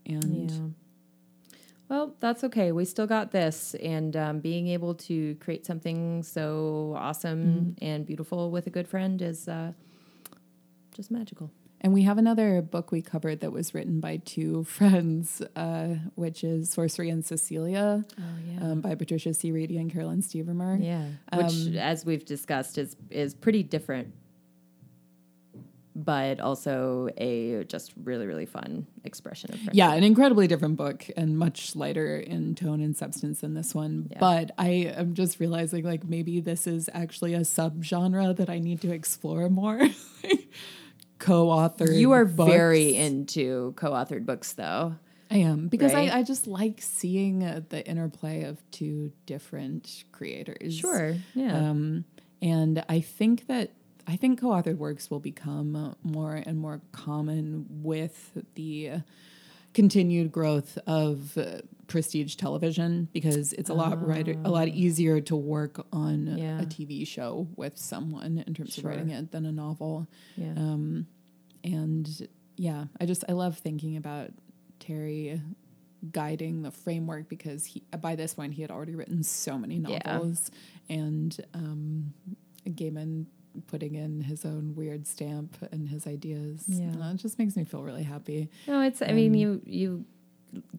[0.07, 0.57] and Yeah.
[1.87, 2.71] Well, that's okay.
[2.71, 8.49] We still got this, and um, being able to create something so awesome and beautiful
[8.49, 9.71] with a good friend is uh,
[10.95, 11.51] just magical.
[11.81, 16.43] And we have another book we covered that was written by two friends, uh, which
[16.43, 19.51] is Sorcery and Cecilia Oh yeah, um, by Patricia C.
[19.51, 20.83] Wrede and Carolyn Stevermer.
[20.83, 21.05] yeah.
[21.37, 24.13] Which, Um, as we've discussed, is is pretty different,
[25.95, 29.75] but also a just really really fun expression of friendship.
[29.75, 34.09] Yeah, an incredibly different book and much lighter in tone and substance than this one.
[34.11, 34.19] Yeah.
[34.19, 38.81] But I am just realizing like maybe this is actually a subgenre that I need
[38.81, 39.81] to explore more.
[41.19, 41.97] co-authored.
[41.97, 42.51] You are books.
[42.51, 44.95] very into co-authored books, though.
[45.31, 46.11] I am because Right?
[46.11, 50.75] I, I just like seeing uh, the interplay of two different creators.
[50.75, 51.15] Sure.
[51.33, 51.57] Yeah.
[51.57, 52.05] Um,
[52.41, 53.71] and I think that
[54.07, 59.01] I think co-authored works will become more and more common with the
[59.73, 65.35] continued growth of uh, prestige television because it's a lot writer, a lot easier to
[65.35, 66.35] work on Ah.
[66.37, 66.61] Yeah.
[66.61, 68.89] a TV show with someone in terms Sure.
[68.91, 70.07] of writing it than a novel.
[70.37, 70.53] yeah.
[70.55, 71.07] Um,
[71.63, 74.29] and yeah, I just I love thinking about
[74.79, 75.41] Terry
[76.11, 79.99] guiding the framework because he by this point he had already written so many Yeah.
[80.05, 80.51] novels
[80.87, 82.13] and um,
[82.67, 83.25] Gaiman
[83.67, 86.63] putting in his own weird stamp and his ideas.
[86.67, 86.91] Yeah.
[87.01, 88.49] Uh, it just makes me feel really happy.
[88.67, 89.01] No, it's.
[89.01, 90.05] I mean, Um, you you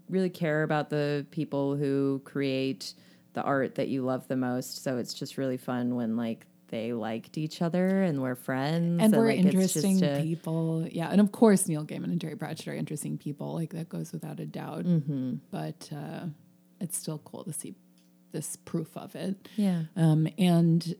[0.08, 2.94] really care about the people who create
[3.34, 4.82] the art that you love the most.
[4.82, 9.14] So it's just really fun when like they liked each other and we're friends And
[9.14, 10.88] we're like, interesting a- people.
[10.90, 11.08] Yeah.
[11.10, 13.52] And of course Neil Gaiman and Terry Pratchett are interesting people.
[13.54, 14.84] Like that goes without a doubt.
[14.86, 15.34] Mm-hmm.
[15.50, 16.26] But uh,
[16.80, 17.74] it's still cool to see
[18.32, 19.36] this proof of it.
[19.56, 19.82] Yeah.
[19.96, 20.94] Um, and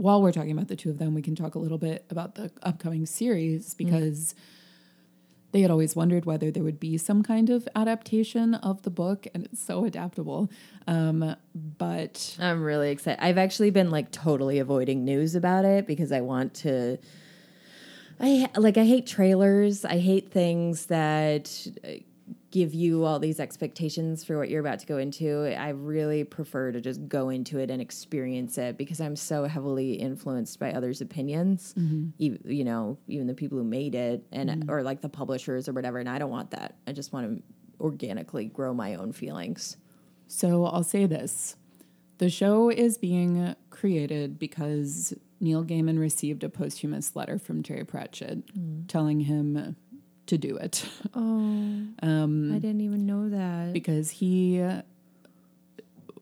[0.00, 2.34] while we're talking about the two of them, we can talk a little bit about
[2.34, 4.34] the upcoming series because
[5.52, 9.26] they had always wondered whether there would be some kind of adaptation of the book,
[9.34, 10.50] and it's so adaptable.
[10.86, 13.22] Um, but I'm really excited.
[13.22, 16.96] I've actually been like totally avoiding news about it because I want to.
[18.18, 19.84] I like I hate trailers.
[19.84, 21.66] I hate things that
[22.50, 25.54] give you all these expectations for what you're about to go into.
[25.56, 29.94] I really prefer to just go into it and experience it because I'm so heavily
[29.94, 31.74] influenced by others' opinions.
[31.78, 32.08] Mm-hmm.
[32.18, 34.70] You, you know, even the people who made it and mm-hmm.
[34.70, 35.98] or like the publishers or whatever.
[35.98, 36.76] And I don't want that.
[36.86, 37.42] I just want to
[37.80, 39.76] organically grow my own feelings.
[40.26, 41.56] So I'll say this
[42.18, 48.46] the show is being created because Neil Gaiman received a posthumous letter from Terry Pratchett
[48.54, 48.86] mm.
[48.88, 49.76] telling him
[50.30, 50.84] to do it.
[51.14, 53.72] Oh, Um, I didn't even know that.
[53.72, 54.62] because he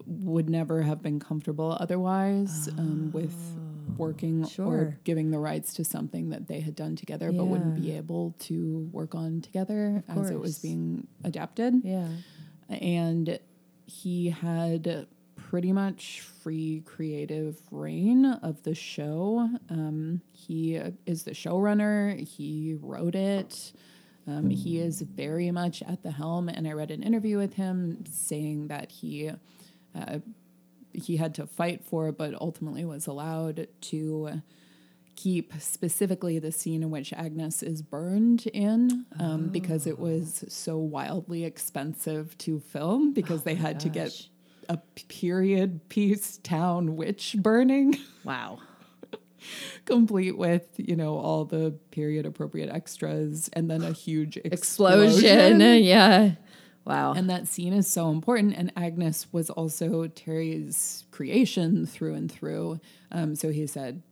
[0.07, 3.35] would never have been comfortable otherwise um, with
[3.97, 7.93] working or giving the rights to something that they had done together but wouldn't be
[7.93, 12.09] able to work on together Of as it was being adapted yeah.
[12.69, 13.39] and
[13.87, 15.07] he had
[15.37, 19.49] pretty much free creative reign of the show.
[19.71, 20.75] Um, he
[21.07, 22.19] is the showrunner.
[22.27, 23.73] He wrote it.
[24.29, 26.49] Um, he is very much at the helm.
[26.49, 29.31] And I read an interview with him saying that he
[29.95, 30.19] uh,
[30.93, 34.43] he had to fight for, but ultimately was allowed to
[35.19, 40.79] keep specifically the scene in which Agnes is burned in um, because it was so
[40.79, 44.29] wildly expensive to film because they had to get
[44.69, 44.77] a
[45.09, 47.97] period piece town witch burning.
[48.25, 48.59] Wow.
[49.85, 55.25] complete with you know all the period appropriate extras and then a huge explosion.
[55.25, 55.61] Explosion.
[55.85, 56.33] Yeah.
[56.85, 57.13] Wow.
[57.13, 58.55] And that scene is so important.
[58.57, 62.81] And Agnes was also Terry's creation through and through.
[63.13, 64.03] Um, so he said,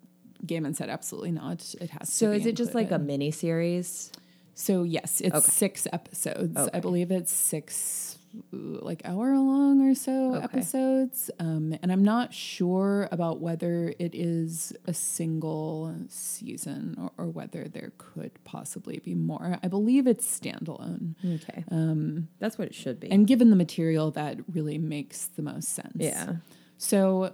[0.45, 1.75] Gaiman said, absolutely not.
[1.81, 2.33] It has so to.
[2.33, 4.13] be So is it just like a mini series?
[4.55, 5.51] So yes, it's Okay.
[5.51, 6.55] six episodes.
[6.55, 6.71] Okay.
[6.77, 8.19] I believe it's six
[8.53, 10.45] like hour long or so Okay.
[10.45, 11.31] episodes.
[11.39, 17.65] Um, and I'm not sure about whether it is a single season or, or whether
[17.69, 19.59] there could possibly be more.
[19.63, 21.15] I believe it's standalone.
[21.25, 21.65] Okay.
[21.71, 23.11] Um, That's what it should be.
[23.11, 25.97] And given the material, that really makes the most sense.
[25.97, 26.37] yeah.
[26.79, 27.33] So,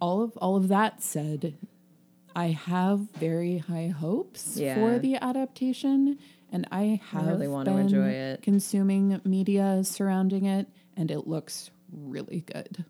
[0.00, 1.54] all of all of that said,
[2.36, 4.74] I have very high hopes Yeah.
[4.74, 6.18] for the adaptation,
[6.52, 8.42] and I have really want to been enjoy it.
[8.42, 12.84] Consuming media surrounding it, and it looks really good.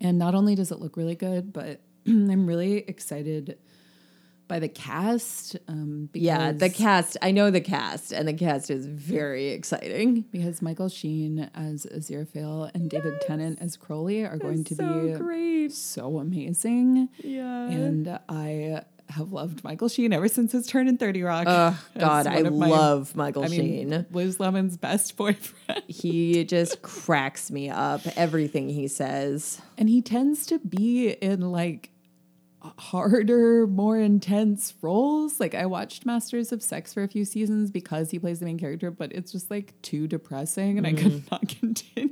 [0.00, 3.58] And not only does it look really good, but I'm really excited
[4.46, 5.56] by the cast.
[5.68, 7.16] Um, because Yeah, the cast.
[7.22, 10.22] I know the cast, and the cast is very exciting.
[10.30, 15.12] because Michael Sheen as Aziraphale and David Tennant as Crowley are going to so be
[15.14, 15.72] great.
[15.72, 17.08] so amazing.
[17.18, 17.70] Yeah.
[17.70, 18.82] And I
[19.14, 21.44] have loved Michael Sheen ever since his turn in 30 Rock.
[21.48, 23.60] Oh God, I my- love Michael I mean,
[23.90, 24.06] Sheen.
[24.10, 25.82] Liz Lemon's best boyfriend.
[25.86, 28.02] He just cracks me up.
[28.16, 29.60] Everything he says.
[29.78, 31.90] And he tends to be in like
[32.78, 35.38] harder, more intense roles.
[35.38, 38.58] Like I watched Masters of Sex for a few seasons because he plays the main
[38.58, 42.10] character, but it's just like too depressing and I could not continue.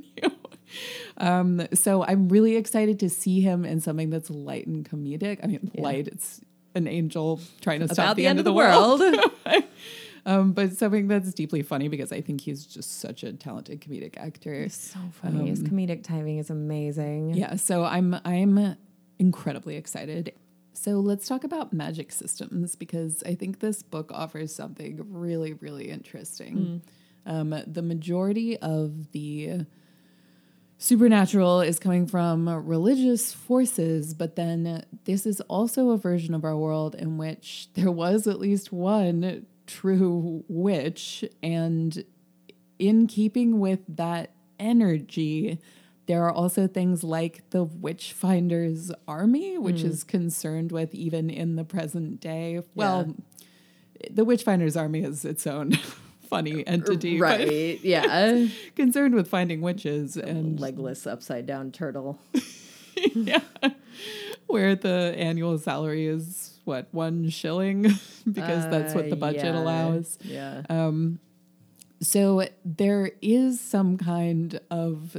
[1.17, 5.39] Um, so I'm really excited to see him in something that's light and comedic.
[5.43, 6.41] I mean, light, it's
[6.75, 8.99] an angel trying to stop About the, end, of the, world.
[8.99, 9.33] world.
[10.25, 14.17] um, but something that's deeply funny because I think he's just such a talented comedic
[14.17, 14.67] actor.
[14.69, 15.49] so funny.
[15.49, 17.33] His comedic timing is amazing.
[17.33, 18.77] Yeah, so I'm I'm
[19.19, 20.33] incredibly excited.
[20.73, 25.89] So let's talk about magic systems because I think this book offers something really really
[25.89, 26.81] interesting.
[27.25, 29.65] Um, the majority of the
[30.77, 36.57] supernatural is coming from religious forces, but then this is also a version of our
[36.57, 42.03] world in which there was at least one true witch and
[42.79, 45.59] in keeping with that energy,
[46.05, 49.87] there are also things like the Witchfinders Army, which hmm.
[49.87, 52.61] is concerned with even in the present day.
[52.75, 53.15] Well,
[54.09, 55.73] the Witchfinders Army is its own
[56.35, 57.79] funny entity, but Right.
[57.83, 58.47] Yeah.
[58.75, 62.19] concerned with finding witches and Legless upside down turtle.
[63.15, 63.41] yeah,
[64.47, 67.81] where the annual salary is what one shilling
[68.31, 69.59] because that's what the Uh, budget yeah.
[69.61, 70.17] allows.
[70.23, 70.63] Yeah.
[72.01, 75.15] So there is some kind of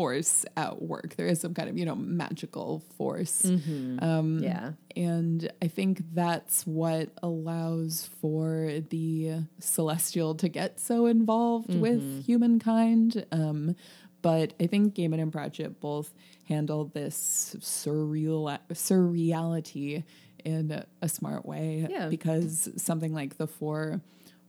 [0.00, 1.14] force at work.
[1.16, 3.44] There is some kind of, you know, magical force.
[3.44, 4.72] Um, yeah.
[4.96, 13.26] And I think that's what allows for the celestial to get so involved with humankind.
[13.30, 13.76] Um,
[14.22, 16.14] but I think Gaiman and Pratchett both
[16.48, 20.04] handle this surreal surreality
[20.46, 21.86] in a, a smart way.
[21.90, 22.08] Yeah.
[22.08, 24.00] Because something like the four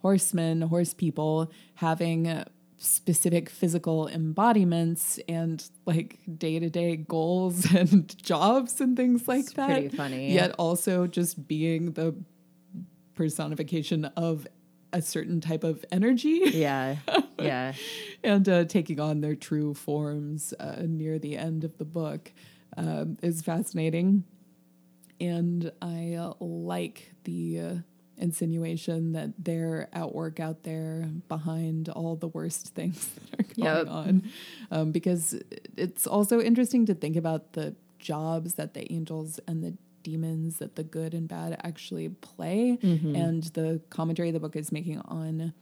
[0.02, 2.46] horsemen, horse people, having
[2.84, 9.54] specific physical embodiments and like day to day goals and jobs and things like It's
[9.54, 9.68] that.
[9.70, 10.34] pretty funny.
[10.34, 12.16] Yet also just being the
[13.14, 14.48] personification of
[14.94, 16.98] a certain type of energy Yeah.
[17.40, 17.74] Yeah.
[18.24, 22.32] and uh, taking on their true forms uh, near the end of the book
[22.78, 24.24] um, is fascinating.
[25.20, 27.74] And I uh, like the uh,
[28.22, 33.78] insinuation that they're at work out there behind all the worst things that are going
[33.86, 33.88] Yep.
[33.90, 34.24] on.
[34.72, 35.40] Um, because
[35.78, 40.76] it's also interesting to think about the jobs that the angels and the demons that
[40.76, 45.54] the good and bad actually play and the commentary the book is making on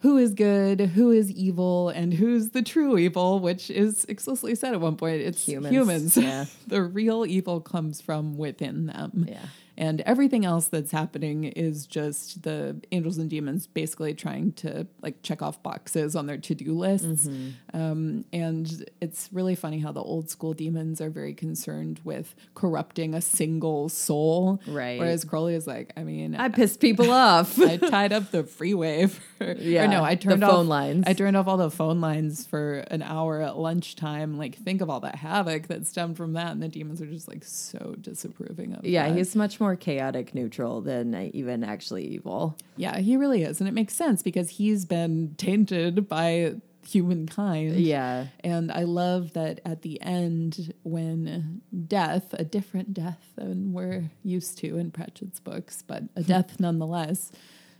[0.00, 4.74] who is good, who is evil, and who's the true evil, which is explicitly said
[4.74, 5.22] at one point.
[5.22, 6.16] It's Humans, humans.
[6.18, 6.44] yeah.
[6.66, 9.24] the real evil comes from within them.
[9.26, 9.38] Yeah.
[9.76, 15.22] And everything else that's happening is just the angels and demons basically trying to like
[15.22, 17.26] check off boxes on their to do lists.
[17.26, 17.76] Mm-hmm.
[17.76, 23.14] Um, and it's really funny how the old school demons are very concerned with corrupting
[23.14, 24.60] a single soul.
[24.66, 24.98] Right.
[24.98, 27.58] Whereas Crowley is like, I mean, I pissed people off.
[27.58, 29.06] I tied up the freeway
[29.38, 31.04] for Yeah, or no, I the turned off phone lines.
[31.06, 34.38] I turned off all the phone lines for an hour at lunchtime.
[34.38, 37.28] Like think of all that havoc that stemmed from that, and the demons are just
[37.28, 38.84] like so disapproving of.
[38.84, 38.90] It.
[38.90, 39.16] Yeah, that.
[39.16, 42.56] he's much more chaotic neutral than even actually evil.
[42.76, 46.54] yeah, he really is, and it makes sense because he's been tainted by
[46.86, 47.76] humankind.
[47.76, 48.26] Yeah.
[48.40, 54.58] And I love that at the end, when death, a different death than we're used
[54.58, 57.32] to in Pratchett's books, but a death nonetheless,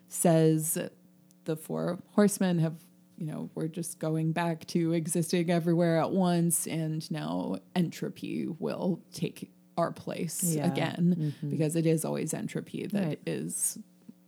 [0.09, 0.79] says
[1.45, 2.77] the four horsemen have,
[3.17, 9.01] you know, we're just going back to existing everywhere at once, and now entropy will
[9.13, 10.71] take our place Yeah.
[10.71, 13.77] again because it is always entropy that is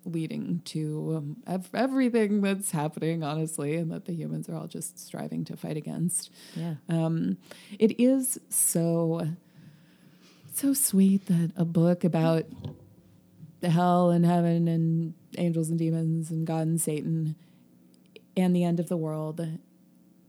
[0.05, 0.13] Right.
[0.15, 4.99] leading to um, ev- everything that's happening, honestly, and that the humans are all just
[4.99, 6.31] striving to fight against.
[6.57, 6.75] Yeah.
[6.89, 7.39] Um,
[7.79, 9.29] it is so
[10.53, 12.45] so sweet that a book about
[13.61, 17.37] the hell and heaven and angels and demons and God and Satan
[18.37, 19.47] and the end of the world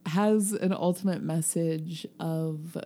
[0.07, 2.77] has an ultimate message of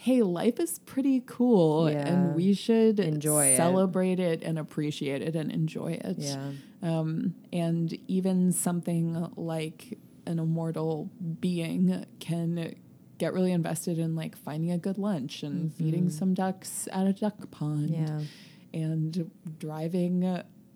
[0.00, 2.08] hey life is pretty cool Yeah.
[2.08, 4.42] and we should Enjoy celebrate it.
[4.42, 6.52] and appreciate it and enjoy it Yeah.
[6.82, 12.74] um, and even something like an immortal being can
[13.18, 17.12] get really invested in like finding a good lunch and feeding some ducks at a
[17.12, 18.20] duck pond Yeah.
[18.72, 20.24] and driving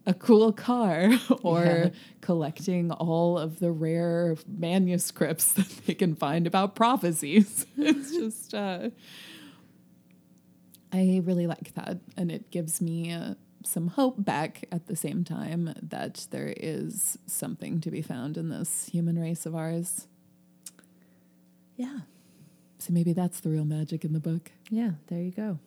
[0.06, 1.10] a, cool car
[1.42, 1.88] or Yeah.
[2.20, 7.66] collecting all of the rare manuscripts that they can find about prophecies.
[7.76, 8.90] it's just, uh,
[10.92, 11.98] I really like that.
[12.16, 13.34] And it gives me uh,
[13.64, 18.48] some hope back at the same time that there is something to be found in
[18.50, 20.06] this human race of ours.
[21.76, 22.00] Yeah.
[22.78, 24.52] So maybe that's the real magic in the book.
[24.70, 24.92] Yeah.
[25.08, 25.58] There you go.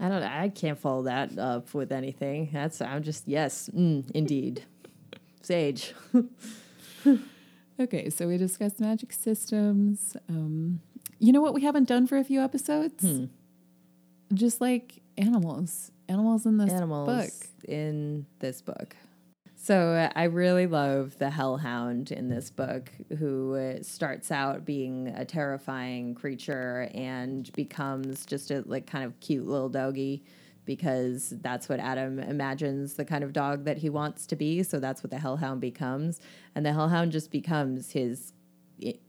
[0.00, 0.22] I don't.
[0.22, 2.48] I can't follow that up with anything.
[2.52, 2.80] That's.
[2.80, 3.28] I'm just.
[3.28, 3.68] Yes.
[3.74, 4.64] Mm, indeed.
[5.42, 5.94] Sage.
[7.78, 10.14] Okay, so we discussed magic systems.
[10.28, 10.80] Um,
[11.18, 13.02] you know what we haven't done for a few episodes?
[13.02, 13.24] Hmm.
[14.34, 15.90] Just like animals.
[16.08, 17.48] Animals in this Animals book.
[17.68, 18.96] in this book.
[19.62, 25.08] So uh, I really love the hellhound in this book, who uh, starts out being
[25.08, 30.24] a terrifying creature and becomes just a like kind of cute little doggy
[30.64, 34.62] because that's what Adam imagines the kind of dog that he wants to be.
[34.62, 36.20] So that's what the hellhound becomes,
[36.54, 38.32] and the hellhound just becomes his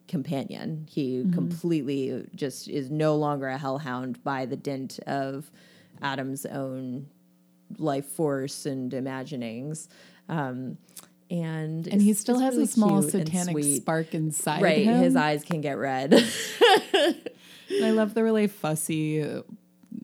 [0.09, 0.85] companion.
[0.89, 5.49] He completely just is no longer a hellhound by the dint of
[6.01, 7.07] Adam's own
[7.77, 9.87] life force and imaginings.
[10.31, 10.77] Um,
[11.29, 14.99] and And he still has really a small satanic spark inside Right, him.
[15.01, 16.13] his eyes can get red.
[16.93, 19.43] I love the really fussy, uh,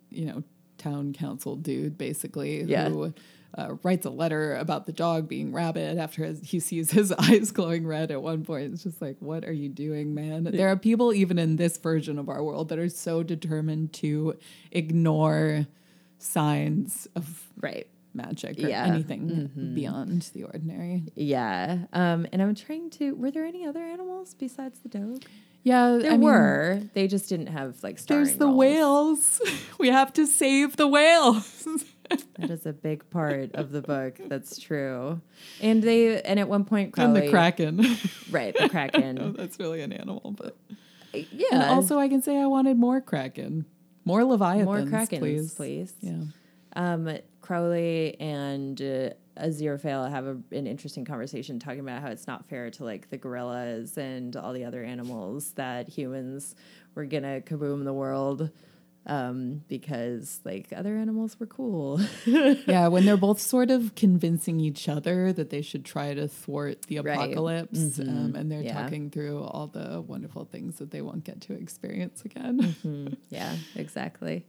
[0.10, 0.44] you know,
[0.78, 2.90] town council dude, basically, Yeah.
[2.90, 3.14] who
[3.58, 7.52] uh, writes a letter about the dog being rabid after his, he sees his eyes
[7.52, 8.74] glowing red at one point.
[8.74, 10.44] It's just like, what are you doing, man?
[10.46, 14.38] There are people, even in this version of our world, that are so determined to
[14.72, 15.68] ignore
[16.20, 17.88] signs of right.
[18.18, 18.84] Magic or Yeah.
[18.86, 18.94] Mm-hmm.
[18.94, 21.04] anything beyond the ordinary.
[21.16, 21.86] Yeah.
[21.94, 23.16] Um, and I'm trying to.
[23.16, 25.24] Were there any other animals besides the dog?
[25.64, 26.82] Yeah, There I mean, were.
[26.94, 28.58] They just didn't have like starring There's the roles.
[28.58, 29.42] whales.
[29.80, 31.68] We have to save the whales.
[32.40, 34.18] That is a big part of the book.
[34.30, 35.20] That's true.
[35.60, 37.98] And they and at one point and Crowley, the kraken.
[38.32, 38.56] right?
[38.58, 39.36] The kraken.
[39.38, 40.56] That's really an animal, but
[41.14, 41.48] yeah.
[41.52, 43.66] and also I can say I wanted more kraken,
[44.06, 45.54] more leviathans, more krakens, please.
[45.54, 45.94] please.
[46.00, 46.22] Yeah,
[46.78, 47.10] Um,
[47.42, 52.70] Crowley and uh, Aziraphale have a, an interesting conversation talking about how it's not fair
[52.72, 56.56] to like the gorillas and all the other animals that humans
[56.96, 58.52] were gonna kaboom the world
[59.08, 62.00] um, because like other animals were cool.
[62.26, 62.88] yeah.
[62.90, 67.00] When they're both sort of convincing each other that they should try to thwart the
[67.00, 67.16] Right.
[67.16, 68.82] apocalypse, um, and they're Yeah.
[68.84, 72.76] talking through all the wonderful things that they won't get to experience again.
[72.86, 74.46] Mm, yeah, exactly.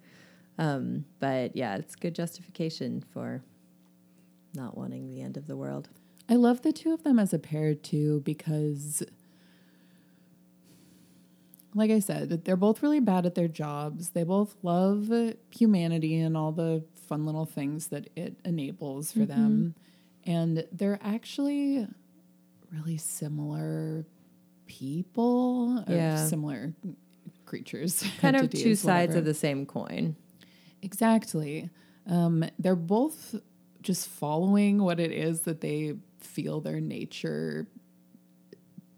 [0.59, 3.43] Um, but yeah, it's good justification for
[4.55, 5.89] not wanting the end of the world.
[6.29, 9.03] I love the two of them as a pair too because
[11.75, 14.11] like I said, they're both really bad at their jobs.
[14.11, 15.11] They both love
[15.51, 19.75] humanity and all the fun little things that it enables for them.
[20.25, 21.87] And they're actually
[22.73, 24.05] really similar
[24.67, 26.27] people, or Yeah.
[26.27, 26.75] similar
[27.47, 28.03] creatures.
[28.19, 29.19] Kind of two entities, sides whatever.
[29.21, 30.17] of the same coin.
[30.83, 31.71] Exactly.
[32.07, 33.35] Um, they're both
[33.83, 37.67] just following what it is that they feel their nature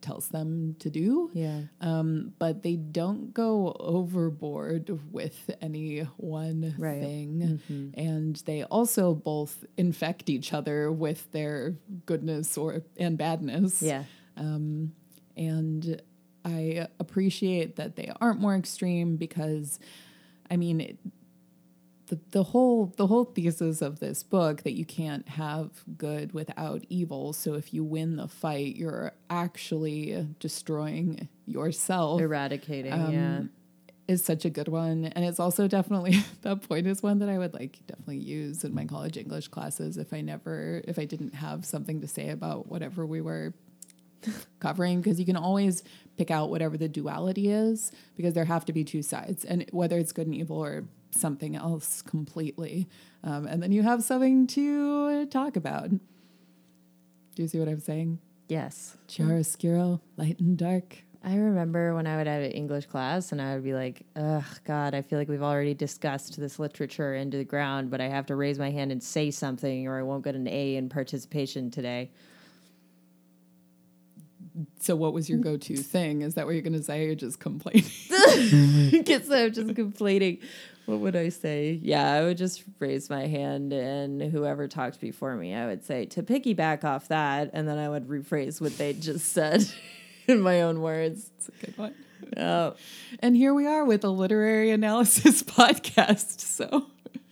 [0.01, 1.31] tells them to do.
[1.35, 1.61] Yeah.
[1.83, 7.03] Um, but they don't go overboard with any one Right.
[7.03, 7.61] thing.
[7.69, 8.01] Mm-hmm.
[8.01, 11.77] And they also both infect each other with their
[12.07, 13.83] goodness or and badness.
[13.83, 14.05] Yeah.
[14.39, 14.93] Um,
[15.37, 16.01] and
[16.47, 19.79] I appreciate that they aren't more extreme because,
[20.51, 20.99] I mean, it,
[22.11, 26.85] the, the whole the whole thesis of this book that you can't have good without
[26.89, 27.33] evil.
[27.33, 32.21] So if you win the fight, you're actually destroying yourself.
[32.21, 33.41] Eradicating, um, yeah.
[34.09, 37.39] Is such a good one, and it's also definitely that point is one that I
[37.39, 41.37] would like definitely use in my college English classes if I never if I didn't
[41.37, 43.55] have something to say about whatever we were
[44.59, 45.85] covering because you can always
[46.19, 49.97] pick out whatever the duality is because there have to be two sides and whether
[49.97, 52.89] it's good and evil or something else completely
[53.25, 55.99] um, and then you have something to talk about do
[57.37, 58.97] you see what i'm saying Yes.
[59.09, 63.53] chiaroscuro light and dark I remember when I would have an English class and I
[63.55, 67.45] would be like, ugh, God, I feel like we've already discussed this literature into the
[67.45, 70.35] ground, but I have to raise my hand and say something or I won't get
[70.35, 72.11] an A in participation today.
[74.81, 77.39] so what was your go-to thing is that what you're going to say you're just
[77.39, 77.85] complaining
[79.05, 80.39] Guess I'm just complaining.
[80.91, 81.79] What would I say?
[81.83, 86.05] Yeah, I would just raise my hand and whoever talked before me, I would say
[86.07, 89.65] to piggyback off that, and then I would rephrase what they just said
[90.27, 91.31] in my own words.
[91.37, 91.95] it's a good one
[92.37, 92.75] Oh,
[93.21, 96.87] and here we are with a literary analysis podcast so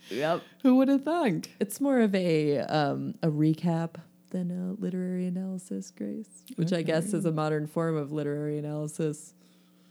[0.09, 0.41] yep.
[0.63, 3.95] who would have thunk It's more of a um, a recap
[4.31, 9.33] than a literary analysis, Grace, which I guess is a modern form of literary analysis.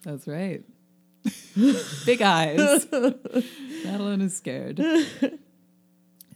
[0.02, 0.62] That's right.
[2.06, 2.86] Big eyes.
[3.84, 4.80] Madeline is scared.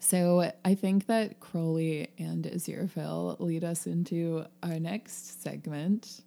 [0.05, 6.23] So I think that Crowley and Aziraphale lead us into our next segment.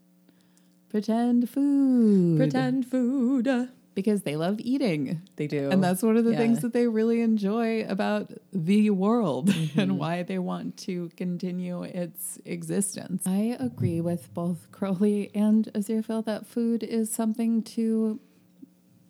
[0.89, 2.38] Pretend food.
[2.38, 3.70] Pretend food.
[3.93, 5.22] Because they love eating.
[5.36, 5.70] They do.
[5.70, 6.38] And that's one of the Yeah.
[6.38, 9.58] things that they really enjoy about the world and
[9.91, 9.97] mm-hmm.
[9.97, 13.28] why they want to continue its existence.
[13.28, 18.22] I agree with both Crowley and Aziraphale that food is something to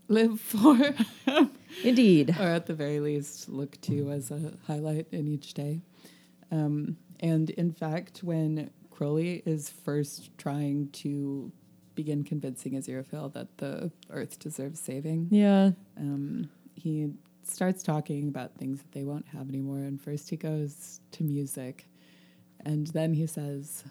[0.08, 0.78] live for,
[1.84, 2.36] Indeed.
[2.40, 5.82] or at the very least, look to as a highlight in each day.
[6.52, 11.52] Um, and in fact, when Crowley is first trying to
[11.96, 15.72] begin convincing Aziraphale that the earth deserves saving, Yeah.
[15.98, 17.10] um, he
[17.44, 19.78] starts talking about things that they won't have anymore.
[19.80, 21.88] And first he goes to music.
[22.66, 23.84] And then he says,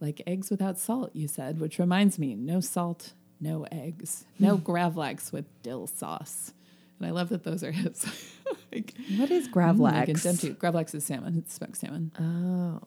[0.00, 5.32] like eggs without salt, you said, which reminds me no salt, no eggs, no gravlax
[5.32, 6.52] with dill sauce.
[6.98, 8.04] And I love that those are his.
[8.72, 10.40] like, What is mm, like gravlax?
[10.40, 12.12] Dem- Gravlax is salmon, it's smoked salmon.
[12.18, 12.86] oh.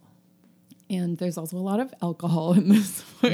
[0.90, 3.32] And there's also a lot of alcohol in this book.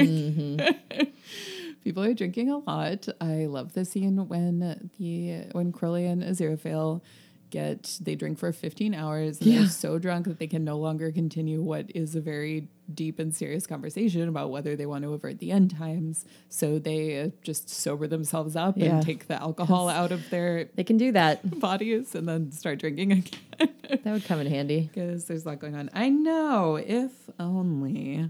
[1.83, 3.07] People are drinking a lot.
[3.19, 4.59] I love the scene when
[4.99, 7.01] the when Crowley and Aziraphale
[7.49, 9.59] get they drink for 15 hours and Yeah.
[9.59, 13.33] they're so drunk that they can no longer continue what is a very deep and
[13.35, 16.25] serious conversation about whether they want to avert the end times.
[16.49, 18.95] So they uh, just sober themselves up Yeah.
[18.97, 21.59] and take the alcohol out of their They can do that.
[21.59, 23.33] bodies and then start drinking again
[24.03, 24.89] That would come in handy.
[24.93, 25.89] because there's a lot going on.
[25.93, 28.29] I know, if only.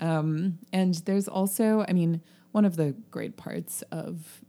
[0.00, 2.20] Um, and there's also, I mean,
[2.52, 4.40] one of the great parts of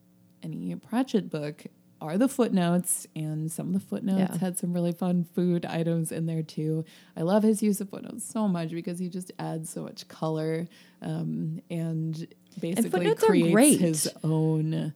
[0.43, 1.65] any Pratchett book
[2.05, 4.37] are the footnotes, and some of the footnotes Yeah.
[4.37, 6.85] had some really fun food items in there too.
[7.17, 10.67] I love his use of footnotes so much because he just adds so much color
[11.01, 12.27] um, and
[12.59, 14.93] basically are creates his own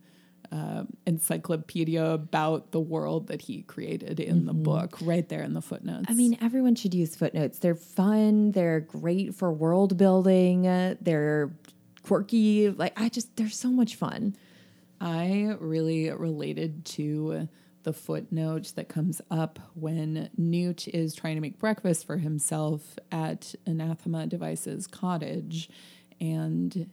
[0.52, 5.62] uh, encyclopedia about the world that he created in the book, right there in the
[5.62, 6.04] footnotes.
[6.04, 6.12] Mm-hmm.
[6.12, 7.60] I mean, everyone should use footnotes.
[7.60, 8.52] They're fun.
[8.52, 10.66] They're great for world building.
[10.66, 11.52] uh, They're
[12.04, 12.70] quirky.
[12.70, 14.36] Like, I just, they're so much fun.
[15.02, 17.48] I really related to
[17.84, 23.56] the footnote that comes up when Newt is trying to make breakfast for himself at
[23.66, 25.70] Anathema Device's cottage.
[26.20, 26.90] And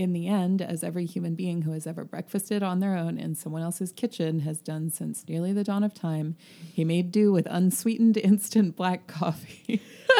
[0.00, 3.34] in the end, as every human being who has ever breakfasted on their own in
[3.34, 6.36] someone else's kitchen has done since nearly the dawn of time,
[6.72, 9.82] he made do with unsweetened instant black coffee.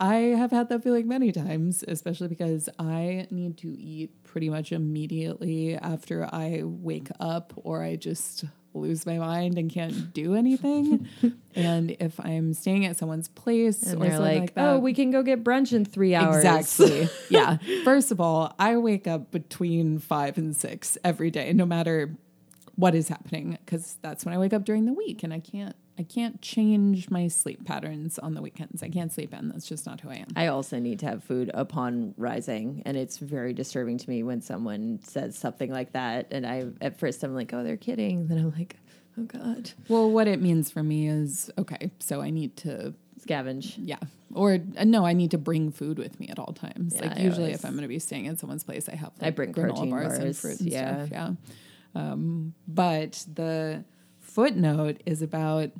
[0.00, 4.70] I have had that feeling many times, especially because I need to eat pretty much
[4.70, 8.44] immediately after I wake up or I just
[8.74, 11.08] lose my mind and can't do anything.
[11.54, 14.78] and if I'm staying at someone's place And or they're something like, like, that, oh,
[14.78, 16.44] we can go get brunch in three hours.
[16.44, 17.08] Exactly.
[17.28, 17.58] yeah.
[17.84, 22.16] First of all, I wake up between five and six every day, no matter
[22.76, 25.76] what is happening, because that's when I wake up during the week, and I can't.
[25.98, 28.82] I can't change my sleep patterns on the weekends.
[28.82, 29.48] I can't sleep in.
[29.50, 30.28] That's just not who I am.
[30.34, 34.40] I also need to have food upon rising, and it's very disturbing to me when
[34.40, 36.28] someone says something like that.
[36.30, 38.76] And I, at first, I'm like, "Oh, they're kidding." Then I'm like,
[39.18, 42.94] "Oh God, Well, what it means for me is okay, so I need to,
[43.28, 43.98] scavenge." yeah,
[44.34, 46.94] or uh, no, I need to bring food with me at all times.
[46.94, 48.94] Yeah, like I usually, always- if I'm going to be staying in someone's place, I
[48.96, 51.04] have I bring granola protein bars, and bars, fruit and yeah.
[51.04, 51.08] stuff.
[51.12, 51.30] Yeah,
[51.94, 53.84] um, but the
[54.20, 55.70] footnote is about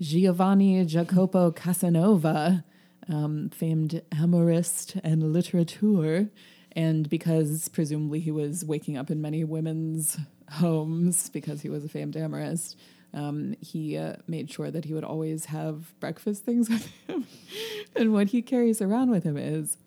[0.00, 2.64] Giovanni Jacopo Casanova,
[3.08, 6.30] um, famed amorist and literateur.
[6.72, 10.18] And because presumably he was waking up in many women's
[10.52, 12.76] homes because he was a famed amorist,
[13.14, 17.26] um, he uh, made sure that he would always have breakfast things with him.
[17.96, 19.78] and what he carries around with him is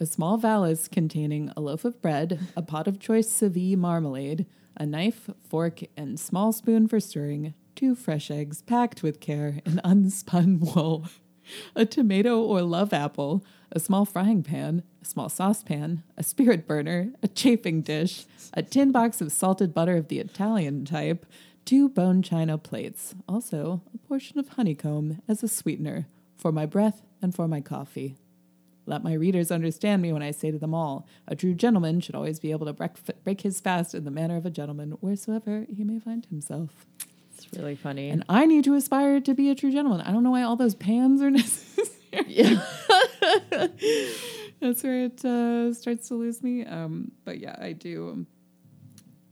[0.00, 4.46] a small valise containing a loaf of bread, a pot of choice Seville marmalade,
[4.76, 9.72] a knife, fork, and small spoon for stirring, two fresh eggs packed with care in
[9.84, 11.04] unspun wool,
[11.76, 17.12] a tomato or love apple, a small frying pan, a small saucepan, a spirit burner,
[17.22, 18.24] a chafing dish,
[18.54, 21.26] a tin box of salted butter of the Italian type,
[21.66, 26.06] two bone china plates, also a portion of honeycomb as a sweetener
[26.38, 28.16] for my breath and for my coffee.
[28.90, 32.16] Let my readers understand me when I say to them all, a true gentleman should
[32.16, 32.90] always be able to break,
[33.22, 36.86] break his fast in the manner of a gentleman, wheresoever he may find himself.
[37.32, 38.10] It's really funny.
[38.10, 40.00] And I need to aspire to be a true gentleman.
[40.00, 42.24] I don't know why all those pans are necessary.
[42.26, 42.66] yeah.
[44.60, 46.66] That's where it uh, starts to lose me.
[46.66, 48.26] Um, but yeah, I do.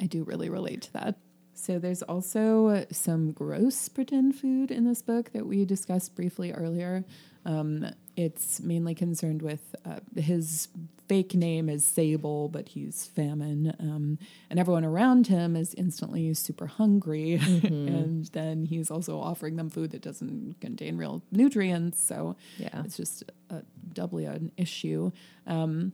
[0.00, 1.16] I do really relate to that.
[1.54, 7.04] So there's also some gross pretend food in this book that we discussed briefly earlier.
[7.44, 7.84] Um,
[8.18, 10.68] it's mainly concerned with uh, his
[11.06, 14.18] fake name is Sable, but he's famine, um,
[14.50, 17.66] and everyone around him is instantly super hungry, Mm-hmm.
[17.94, 22.02] and then he's also offering them food that doesn't contain real nutrients.
[22.02, 22.82] So Yeah.
[22.84, 23.62] it's just a,
[23.92, 25.12] doubly an issue.
[25.46, 25.92] Um,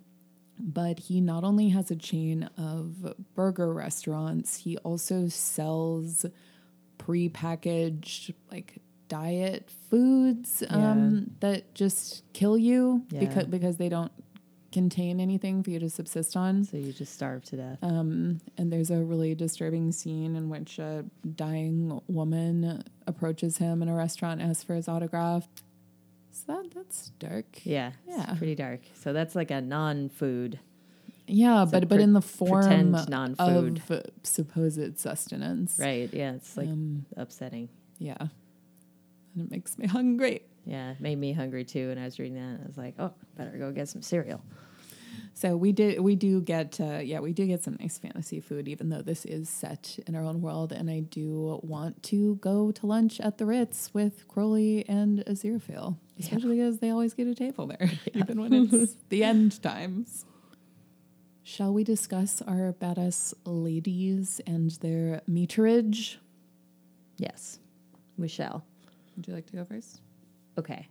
[0.59, 6.25] but he not only has a chain of burger restaurants, he also sells
[6.99, 8.79] prepackaged like
[9.09, 13.21] diet foods um, that just kill you Yeah.
[13.21, 14.13] because because they don't
[14.73, 16.65] contain anything for you to subsist on.
[16.65, 17.79] So you just starve to death.
[17.83, 21.05] Um, and there's a really disturbing scene in which a
[21.37, 25.47] dying woman approaches him in a restaurant, asks for his autograph.
[26.33, 27.65] So that that's dark.
[27.65, 27.93] yeah.
[28.09, 28.31] yeah.
[28.31, 28.81] It's pretty dark.
[28.95, 30.59] So that's like a non-food.
[31.29, 33.81] Yeah, a but but pre- in the form non-food.
[33.89, 35.79] of supposed sustenance.
[35.79, 36.13] Right.
[36.13, 36.33] Yeah.
[36.33, 37.69] It's like Um, upsetting.
[37.99, 38.27] yeah,
[39.35, 40.43] and it makes me hungry.
[40.65, 40.93] Yeah.
[40.93, 41.91] It made me hungry too.
[41.91, 42.63] And I was reading that.
[42.63, 44.43] I was like, oh, better go get some cereal.
[45.35, 48.69] So we did we do get uh, yeah we do get some nice fantasy food
[48.69, 52.71] even though this is set in our own world and I do want to go
[52.71, 57.35] to lunch at the Ritz with Crowley and Aziraphale especially because they always get a
[57.35, 60.25] table there even when it's the end times.
[61.43, 66.17] Shall we discuss our badass ladies and their meterage?
[67.19, 67.59] Yes.
[68.17, 68.65] We shall.
[69.17, 70.01] Would you like to go first?
[70.59, 70.89] Okay.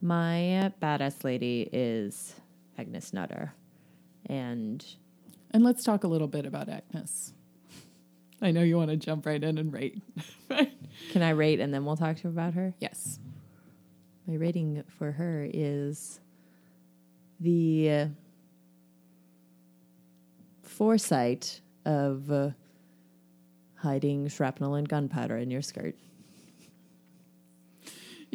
[0.00, 2.34] My badass lady is
[2.76, 3.52] Agnes Nutter.
[4.26, 4.84] And
[5.50, 7.32] And let's talk a little bit about Agnes.
[8.42, 10.02] I know you want to jump right in and rate.
[11.10, 12.74] can I rate and then we'll talk to about her?
[12.80, 13.18] yes.
[14.26, 16.18] My rating for her is
[17.40, 18.06] the uh,
[20.62, 22.50] foresight of uh,
[23.76, 25.94] hiding shrapnel and gunpowder in your skirt.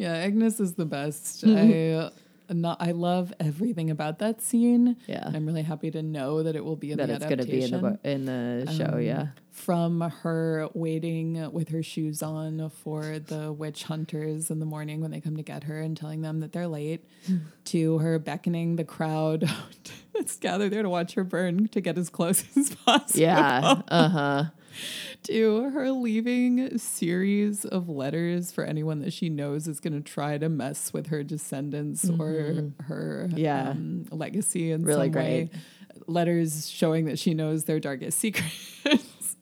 [0.00, 1.44] Yeah, Agnes is the best.
[1.46, 2.10] I
[2.52, 4.96] not, I love everything about that scene.
[5.06, 5.22] Yeah.
[5.32, 7.44] I'm really happy to know that it will be in that the it's going to
[7.44, 8.94] be in the bo- in the show.
[8.94, 14.66] Um, Yeah, From her waiting with her shoes on for the witch hunters in the
[14.66, 17.04] morning when they come to get her and telling them that they're late,
[17.66, 19.48] to her beckoning the crowd
[20.14, 23.20] that's gathered there to watch her burn to get as close as possible.
[23.20, 24.44] yeah, uh huh.
[25.24, 30.38] to her leaving series of letters for anyone that she knows is going to try
[30.38, 33.38] to mess with her descendants or her Mm-hmm.
[33.38, 33.70] Yeah.
[33.70, 35.50] um, legacy in Really some way.
[35.50, 35.62] great.
[36.06, 38.56] Letters showing that she knows their darkest secrets.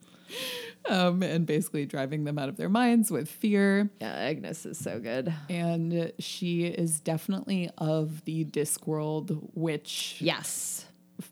[0.88, 3.90] Um, and basically driving them out of their minds with fear.
[4.00, 5.30] Yeah, Agnes is so good.
[5.50, 10.86] And she is definitely of the Discworld witch Yes,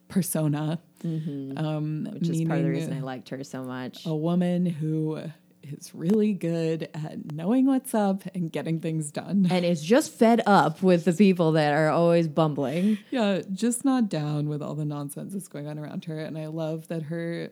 [0.09, 0.81] persona.
[1.05, 1.11] Um,
[1.57, 2.15] Mm-hmm.
[2.15, 4.05] which is part of the reason I liked her so much.
[4.07, 5.21] a woman who
[5.63, 9.47] is really good at knowing what's up and getting things done.
[9.51, 12.99] And is just fed up with the people that are always bumbling.
[13.11, 16.19] Yeah, just not down with all the nonsense that's going on around her.
[16.21, 17.51] And I love that her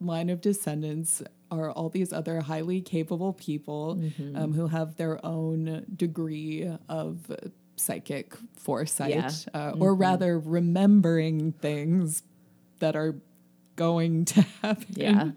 [0.00, 4.36] line of descendants are all these other highly capable people Mm-hmm.
[4.36, 7.30] um, who have their own degree of
[7.76, 9.26] psychic foresight, Yeah.
[9.26, 9.80] Mm-hmm.
[9.80, 12.22] uh, or rather, remembering things
[12.78, 13.16] that are
[13.76, 15.30] going to happen, Yeah.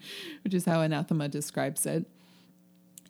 [0.43, 2.05] which is how Anathema describes it.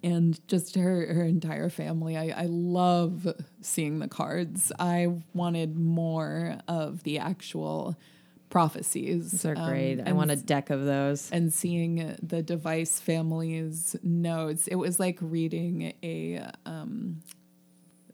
[0.03, 2.15] And just her, her entire family.
[2.15, 3.27] I, I love
[3.61, 4.71] seeing the cards.
[4.79, 7.97] I wanted more of the actual
[8.49, 9.31] prophecies.
[9.31, 9.99] Those are Um, great.
[10.05, 11.29] I want a deck of those.
[11.31, 17.21] and seeing the device family's notes it was like reading a um,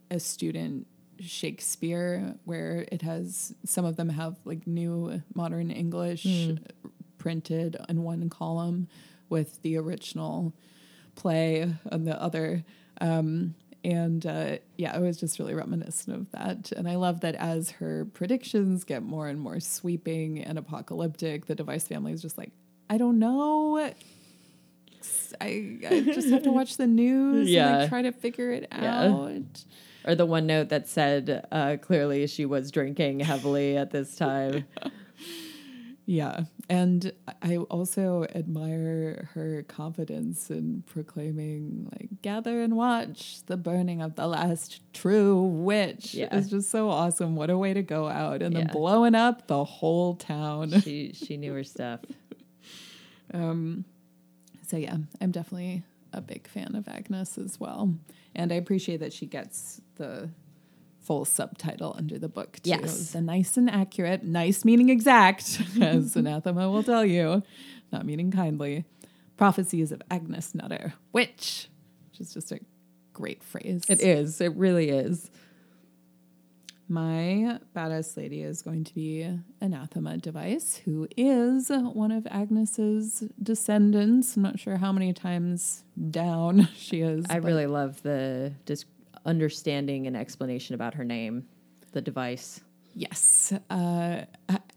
[0.10, 0.88] a student
[1.24, 6.26] shakespeare where it has some of them have like new modern english
[7.18, 8.88] printed in one column
[9.30, 10.54] with the original
[11.16, 12.64] play on the other
[13.02, 13.56] um,
[13.86, 16.72] and uh, yeah, it was just really reminiscent of that.
[16.72, 21.56] And I love that as her predictions get more and more sweeping and apocalyptic, the
[21.56, 22.52] Device family is just like,
[22.90, 23.78] I don't know.
[23.78, 23.94] I,
[25.42, 29.12] I just have to watch the news and like, try to figure it Yeah.
[29.12, 29.66] out.
[30.06, 34.66] Or the one note that said uh, clearly she was drinking heavily at this time.
[36.06, 36.42] Yeah.
[36.70, 44.16] And I also admire her confidence in proclaiming, like, gather and watch the burning of
[44.16, 46.14] the last true witch.
[46.14, 46.30] Yeah.
[46.32, 47.36] It's just so awesome.
[47.36, 50.82] What a way to go out and then blowing up the whole town.
[50.82, 52.02] she she knew her stuff.
[53.34, 53.86] Um,
[54.68, 55.82] so, yeah, I'm definitely
[56.12, 57.96] a big fan of Agnes as well.
[58.36, 60.30] And I appreciate that she gets the
[61.00, 62.72] full subtitle under the book too.
[62.72, 63.12] Yes.
[63.12, 67.44] The nice and accurate, nice meaning exact, as Anathema will tell you,
[67.92, 68.86] not meaning kindly.
[69.38, 71.68] Prophecies of Agnes Nutter, witch,
[72.10, 72.60] which is just a
[73.14, 73.84] great phrase.
[73.90, 74.40] It is.
[74.42, 75.30] It really is.
[76.94, 79.28] My badass lady is going to be
[79.60, 84.36] Anathema Device, who is one of Agnes's descendants.
[84.36, 87.26] I'm not sure how many times down she is.
[87.32, 88.86] I really love the dis-
[89.26, 91.48] understanding and explanation about her name,
[91.94, 92.62] the device.
[92.94, 93.52] Yes.
[93.72, 94.26] Uh,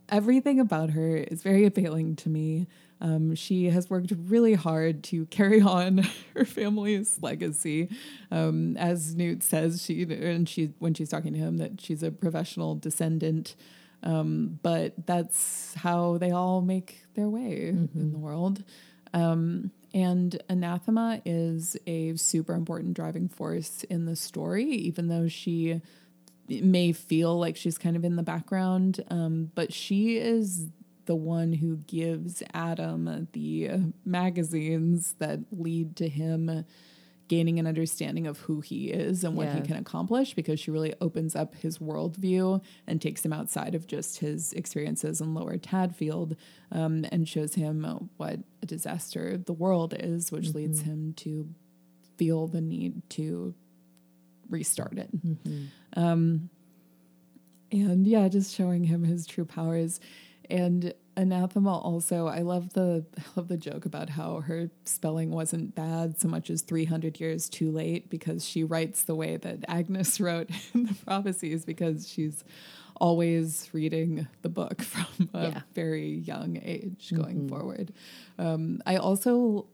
[0.09, 2.67] everything about her is very appealing to me.
[3.01, 7.88] Um, she has worked really hard to carry on her family's legacy.
[8.30, 12.11] Um, as Newt says, she and she when she's talking to him that she's a
[12.11, 13.55] professional descendant.
[14.03, 18.62] Um, but that's how they all make their way in the world.
[19.12, 25.80] Um, and Anathema is a super important driving force in the story, even though she
[26.49, 29.03] may feel like she's kind of in the background.
[29.09, 30.68] Um, but she is
[31.07, 33.70] the one who gives Adam the
[34.04, 36.64] magazines that lead to him
[37.28, 40.94] gaining an understanding of who he is and what he can accomplish because she really
[41.00, 46.36] opens up his worldview and takes him outside of just his experiences in lower Tadfield
[46.70, 51.48] um, and shows him what a disaster the world is, which leads him to
[52.16, 53.54] feel the need to
[54.48, 55.11] restart it.
[55.96, 56.48] Um,
[57.72, 59.98] and yeah, just showing him his true powers.
[60.51, 65.74] And Anathema also, I love the I love the joke about how her spelling wasn't
[65.74, 70.20] bad so much as 300 years too late because she writes the way that Agnes
[70.24, 72.44] wrote in the prophecies because she's
[72.99, 75.61] always reading the book from a Yeah.
[75.74, 77.92] very young age going forward.
[78.38, 79.66] Um, I also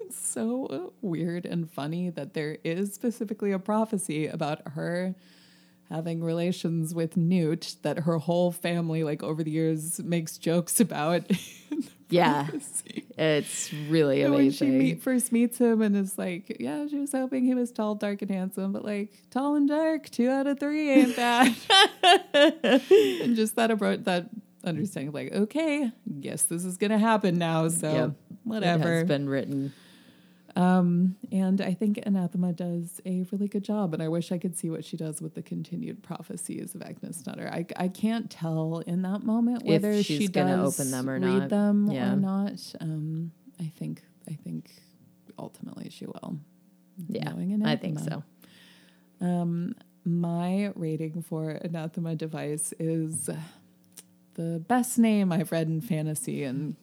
[0.00, 5.14] it's so weird and funny that there is specifically a prophecy about her
[5.92, 11.22] having relations with Newt that her whole family, like over the years, makes jokes about.
[12.08, 12.48] Yeah.
[13.16, 17.12] It's really And when she meet, first meets him and is like, yeah, she was
[17.12, 20.60] hoping he was tall, dark, and handsome, but like tall and dark, two out of
[20.60, 21.56] three ain't bad.
[22.34, 24.28] and just that about that
[24.62, 25.90] understanding of like, okay,
[26.20, 27.68] guess this is gonna happen now.
[27.68, 28.08] So Yep.
[28.10, 28.14] It
[28.44, 28.94] whatever.
[28.98, 29.72] has been written.
[30.54, 34.56] Um, and I think Anathema does a really good job, and I wish I could
[34.56, 37.48] see what she does with the continued prophecies of Agnes Nutter.
[37.50, 41.08] I, I can't tell in that moment If whether she's she gonna does open them
[41.08, 41.48] or read not.
[41.48, 42.12] them Yeah.
[42.12, 42.74] or not.
[42.80, 44.70] Um, I think I think
[45.38, 46.36] ultimately she will.
[47.08, 47.32] Yeah,
[47.64, 48.22] I think so.
[49.20, 49.74] Um,
[50.04, 53.30] my rating for Anathema Device is
[54.34, 56.76] the best name I've read in fantasy in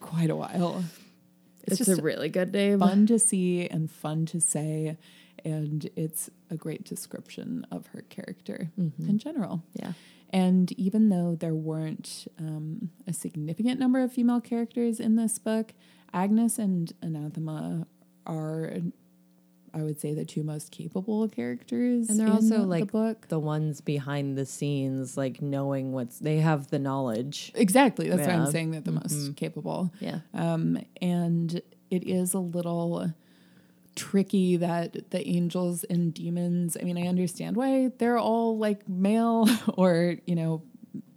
[0.00, 0.84] quite a while.
[1.72, 2.80] It's, just a really good name.
[2.80, 4.96] fun to see and fun to say
[5.44, 9.92] and it's a great description of her character in general Yeah.
[10.30, 15.74] and even though there weren't um, a significant number of female characters in this book
[16.12, 17.86] agnes and anathema
[18.26, 18.78] are
[19.74, 23.28] i would say the two most capable characters And they're in also the like book
[23.28, 27.52] the ones behind the scenes, like knowing what's they have the knowledge.
[27.54, 30.20] exactly that's why i'm saying that the most capable Yeah.
[30.34, 31.60] Um, and
[31.90, 33.12] it is a little
[33.96, 39.48] tricky that the angels and demons, I mean, I understand why they're all like male
[39.76, 40.62] or, you know,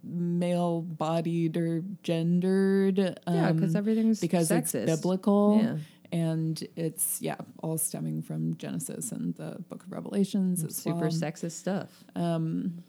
[0.02, 2.98] male bodied or gendered.
[2.98, 4.74] Yeah, because um, everything's because sexist.
[4.74, 5.60] it's biblical.
[5.62, 5.76] Yeah.
[6.12, 10.76] And it's, yeah, all stemming from Genesis and the book of Revelations.
[10.76, 11.10] Super well.
[11.10, 12.04] sexist stuff.
[12.14, 12.84] Um,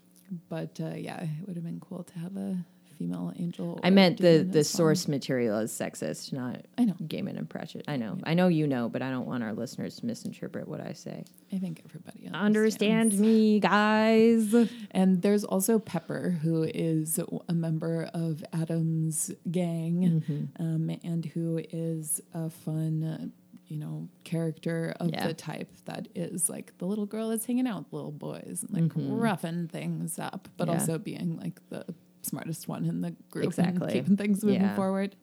[0.48, 2.64] but uh, yeah, it would have been cool to have a
[2.98, 3.78] female angel.
[3.82, 6.94] I meant the the source material is sexist, not I know.
[7.02, 7.84] Gaiman and Pratchett.
[7.88, 8.18] I know.
[8.24, 11.24] I know you know, but I don't want our listeners to misinterpret what I say.
[11.52, 13.14] I think everybody understands.
[13.14, 14.54] Understand me, guys.
[14.90, 17.18] And there's also Pepper, who is
[17.48, 20.62] a member of Adam's gang, Mm-hmm.
[20.62, 23.32] um, and who is a fun,
[23.66, 25.26] you know, character of Yeah.
[25.26, 28.82] the type that is like the little girl that's hanging out with little boys and
[28.82, 30.74] like roughing things up, but Mm-hmm.
[30.74, 30.80] Yeah.
[30.80, 31.84] also being like the
[32.24, 33.82] smartest one in the group Exactly.
[33.84, 34.74] and keeping things moving Yeah.
[34.76, 35.16] forward.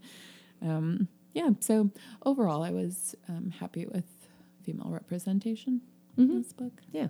[0.61, 1.89] Um, yeah, so
[2.25, 4.05] overall, I was um, happy with
[4.63, 5.81] female representation
[6.17, 6.31] Mm-hmm.
[6.31, 6.81] in this book.
[6.91, 7.07] Yeah.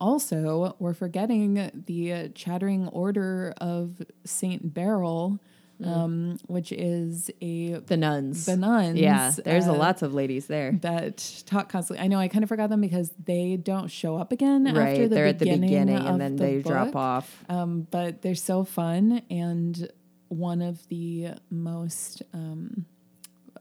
[0.00, 5.38] Also, we're forgetting the uh, Chattering Order of Saint Beryl,
[5.84, 8.46] um, which is a The nuns.
[8.46, 8.98] the nuns.
[8.98, 10.72] Yeah, there's a uh, lots of ladies there.
[10.82, 12.04] that talk constantly.
[12.04, 15.00] I know I kind of forgot them because they don't show up again after Right,
[15.08, 17.44] the they're at the beginning and then the they drop off.
[17.48, 19.88] Um, but they're so fun and
[20.28, 22.86] one of the most um,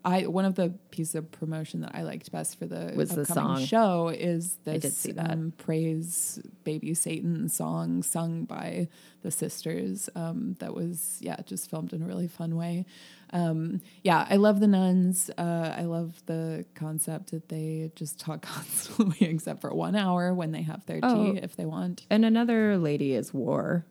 [0.04, 3.22] I one of the pieces of promotion that I liked best for the Was the
[3.22, 3.66] upcoming song.
[3.66, 5.30] show is this did see that.
[5.32, 8.88] Um, praise baby Satan song sung by
[9.22, 12.86] the sisters um, that was yeah just filmed in a really fun way.
[13.34, 15.30] Um, yeah, I love the nuns.
[15.38, 20.52] Uh, I love the concept that they just talk constantly, except for one hour when
[20.52, 21.34] they have their Oh.
[21.34, 22.06] tea if they want.
[22.10, 23.86] And another lady is War.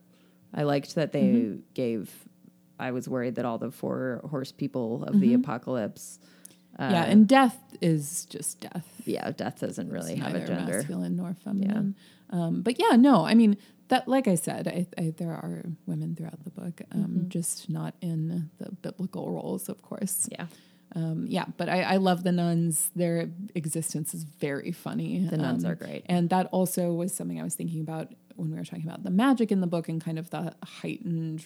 [0.53, 1.61] I liked that they Mm-hmm.
[1.75, 2.27] gave.
[2.81, 6.19] I was worried that all the four horse people of the apocalypse.
[6.79, 6.95] Uh, Mm-hmm.
[6.95, 8.89] yeah, and death is just death.
[9.05, 10.77] yeah, death doesn't really It's have a neither gender.
[10.79, 11.95] masculine nor feminine.
[12.31, 13.57] Um, but yeah, no, I mean
[13.89, 14.07] that.
[14.09, 17.29] Like I said, I, I, there are women throughout the book, um, Mm-hmm.
[17.29, 20.29] just not in the biblical roles, of course.
[20.33, 20.47] Yeah,
[20.95, 22.91] Um, yeah, but I, I love the nuns.
[22.97, 25.27] Their existence is very funny.
[25.27, 26.03] The nuns Um, are great.
[26.07, 28.07] and that also was something I was thinking about
[28.37, 31.45] when we were talking about the magic in the book and kind of the heightened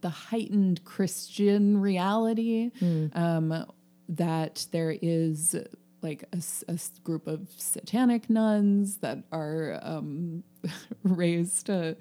[0.00, 3.06] the heightened Christian reality Hmm.
[3.14, 3.64] um,
[4.08, 5.54] that there is
[6.00, 6.40] like a
[7.02, 10.44] group of satanic nuns that are um,
[11.02, 11.68] raised.
[11.68, 11.94] Uh,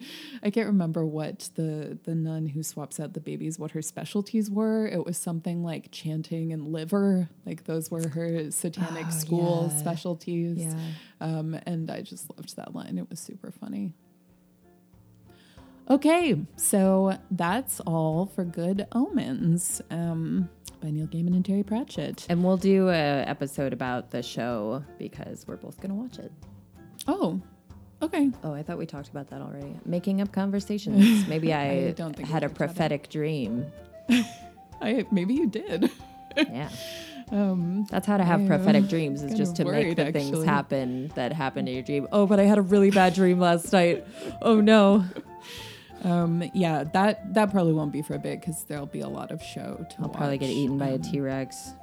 [0.44, 4.52] I can't remember what the the nun who swaps out the babies what her specialties
[4.52, 4.88] were.
[4.88, 7.30] It was something like chanting and liver.
[7.46, 9.78] Like those were her satanic Oh, school yeah.
[9.80, 10.58] specialties.
[10.60, 10.80] Yeah.
[11.20, 13.00] Um, and I just loved that line.
[13.00, 13.94] It was super funny.
[15.90, 20.50] Okay, so that's all for Good Omens um,
[20.82, 22.26] by Neil Gaiman and Terry Pratchett.
[22.30, 26.32] and we'll do an episode about the show because we're both gonna watch it.
[27.08, 27.40] Oh,
[28.02, 28.30] okay.
[28.44, 29.80] Oh, I thought we talked about that already.
[29.86, 31.26] Making up conversations.
[31.30, 32.74] Maybe I, I don't think had a talked about it.
[32.76, 33.66] prophetic dream.
[34.82, 35.90] I maybe you did.
[36.38, 36.70] Yeah.
[37.32, 40.44] Um, That's how to have I'm prophetic dreams is just to make worried, the things
[40.44, 42.08] happen that happened in your dream.
[42.12, 44.06] Oh, but I had a really bad dream last night.
[44.44, 45.04] Oh no.
[46.04, 49.32] Um, yeah, that that probably won't be for a bit because there'll be a lot
[49.32, 51.74] of show to I'll probably get eaten by a Um, T-Rex.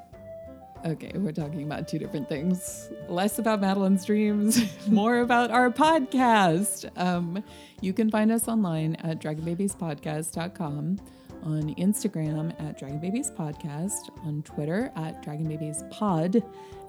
[0.86, 2.90] Okay, we're talking about two different things.
[3.08, 6.90] Less about Madeline's dreams, more about our podcast.
[6.98, 7.42] Um,
[7.80, 11.00] you can find us online at dragonbabiespodcast.com,
[11.44, 16.36] on Instagram at Dragon Babies Podcast, on Twitter at Dragon Babies Pod.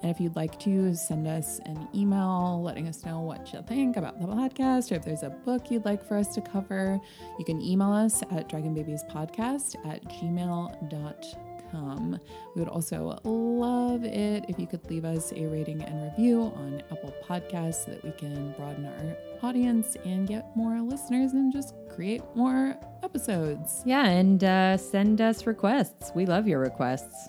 [0.02, 3.96] And if you'd like to send us an email letting us know what you think
[3.96, 7.00] about the podcast or if there's a book you'd like for us to cover,
[7.38, 11.45] you can email us at dragonbabiespodcast at gmail.com.
[11.74, 16.82] We would also love it if you could leave us a rating and review on
[16.90, 21.74] Apple Podcasts so that we can broaden our audience and get more listeners and just
[21.94, 23.82] create more episodes.
[23.84, 26.12] Yeah, and uh, send us requests.
[26.14, 27.28] We love your requests.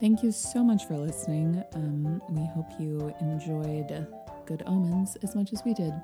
[0.00, 1.62] Thank you so much for listening.
[1.74, 4.06] Um, we hope you enjoyed
[4.46, 5.94] Good Omens as much as we did.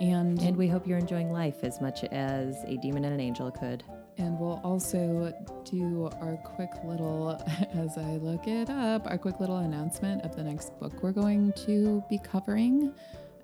[0.00, 3.50] And, And we hope you're enjoying life as much as a demon and an angel
[3.50, 3.82] could.
[4.18, 5.32] And we'll also
[5.64, 7.40] do our quick little,
[7.74, 11.52] as I look it up, our quick little announcement of the next book we're going
[11.66, 12.92] to be covering.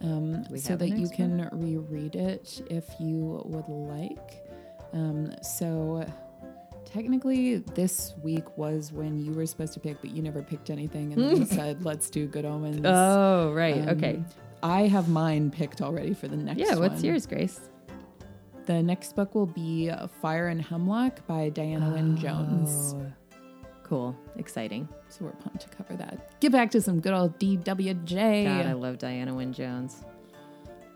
[0.01, 4.45] Um, so that you can reread it if you would like.
[4.93, 6.07] Um, so
[6.85, 11.13] technically, this week was when you were supposed to pick, but you never picked anything,
[11.13, 13.81] and then you said, "Let's do Good Omens." Oh, right.
[13.81, 14.23] Um, okay.
[14.63, 16.59] I have mine picked already for the next.
[16.59, 17.05] Yeah, what's one.
[17.05, 17.61] yours, Grace?
[18.67, 19.91] The next book will be
[20.23, 22.21] Fire and Hemlock by Diana Wynne oh.
[22.21, 22.95] Jones.
[22.97, 23.13] Oh,
[23.85, 24.17] Cool.
[24.37, 24.89] Exciting.
[25.11, 26.41] So we're pumped to cover that.
[26.41, 28.45] Get back to some good old DWJ.
[28.45, 30.03] God, I love Diana Wynne Jones.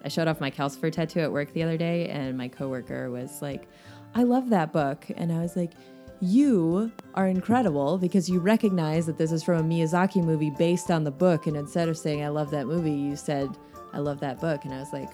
[0.03, 3.43] I showed off my calcifer tattoo at work the other day, and my coworker was
[3.43, 3.69] like,
[4.15, 5.05] I love that book.
[5.17, 5.73] And I was like,
[6.21, 11.05] You are incredible because you recognize that this is from a Miyazaki movie based on
[11.05, 11.47] the book.
[11.47, 13.51] And instead of saying, I love that movie, you said,
[13.93, 14.65] I love that book.
[14.65, 15.11] And I was like,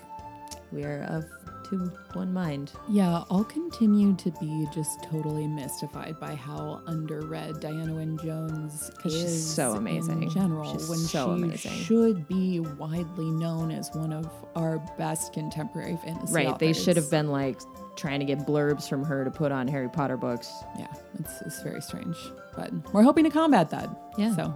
[0.71, 1.25] We are of
[1.71, 2.73] to one mind.
[2.89, 9.13] Yeah, I'll continue to be just totally mystified by how underread Diana Wynne Jones 'Cause
[9.13, 10.23] she's so amazing.
[10.25, 10.73] in general.
[10.73, 11.73] She's when so she amazing.
[11.73, 16.59] should be widely known as one of our best contemporary fantasy Right.
[16.59, 17.61] They should have been like
[17.97, 20.53] trying to get blurbs from her to put on Harry Potter books.
[20.79, 20.89] Yeah,
[21.19, 22.17] it's, it's very strange,
[22.57, 23.89] but we're hoping to combat that.
[24.19, 24.35] Yeah.
[24.35, 24.55] So,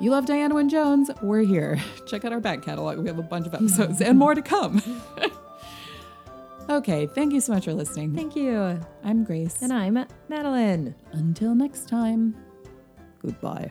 [0.00, 1.08] you love Diana Wynne Jones?
[1.22, 1.78] We're here.
[2.06, 2.98] Check out our back catalog.
[2.98, 4.82] We have a bunch of episodes and more to come.
[6.70, 8.14] okay, thank you so much for listening.
[8.14, 8.80] Thank you.
[9.02, 9.62] I'm Grace.
[9.62, 10.94] And I'm Madeline.
[11.12, 12.36] Until next time.
[13.20, 13.70] Goodbye.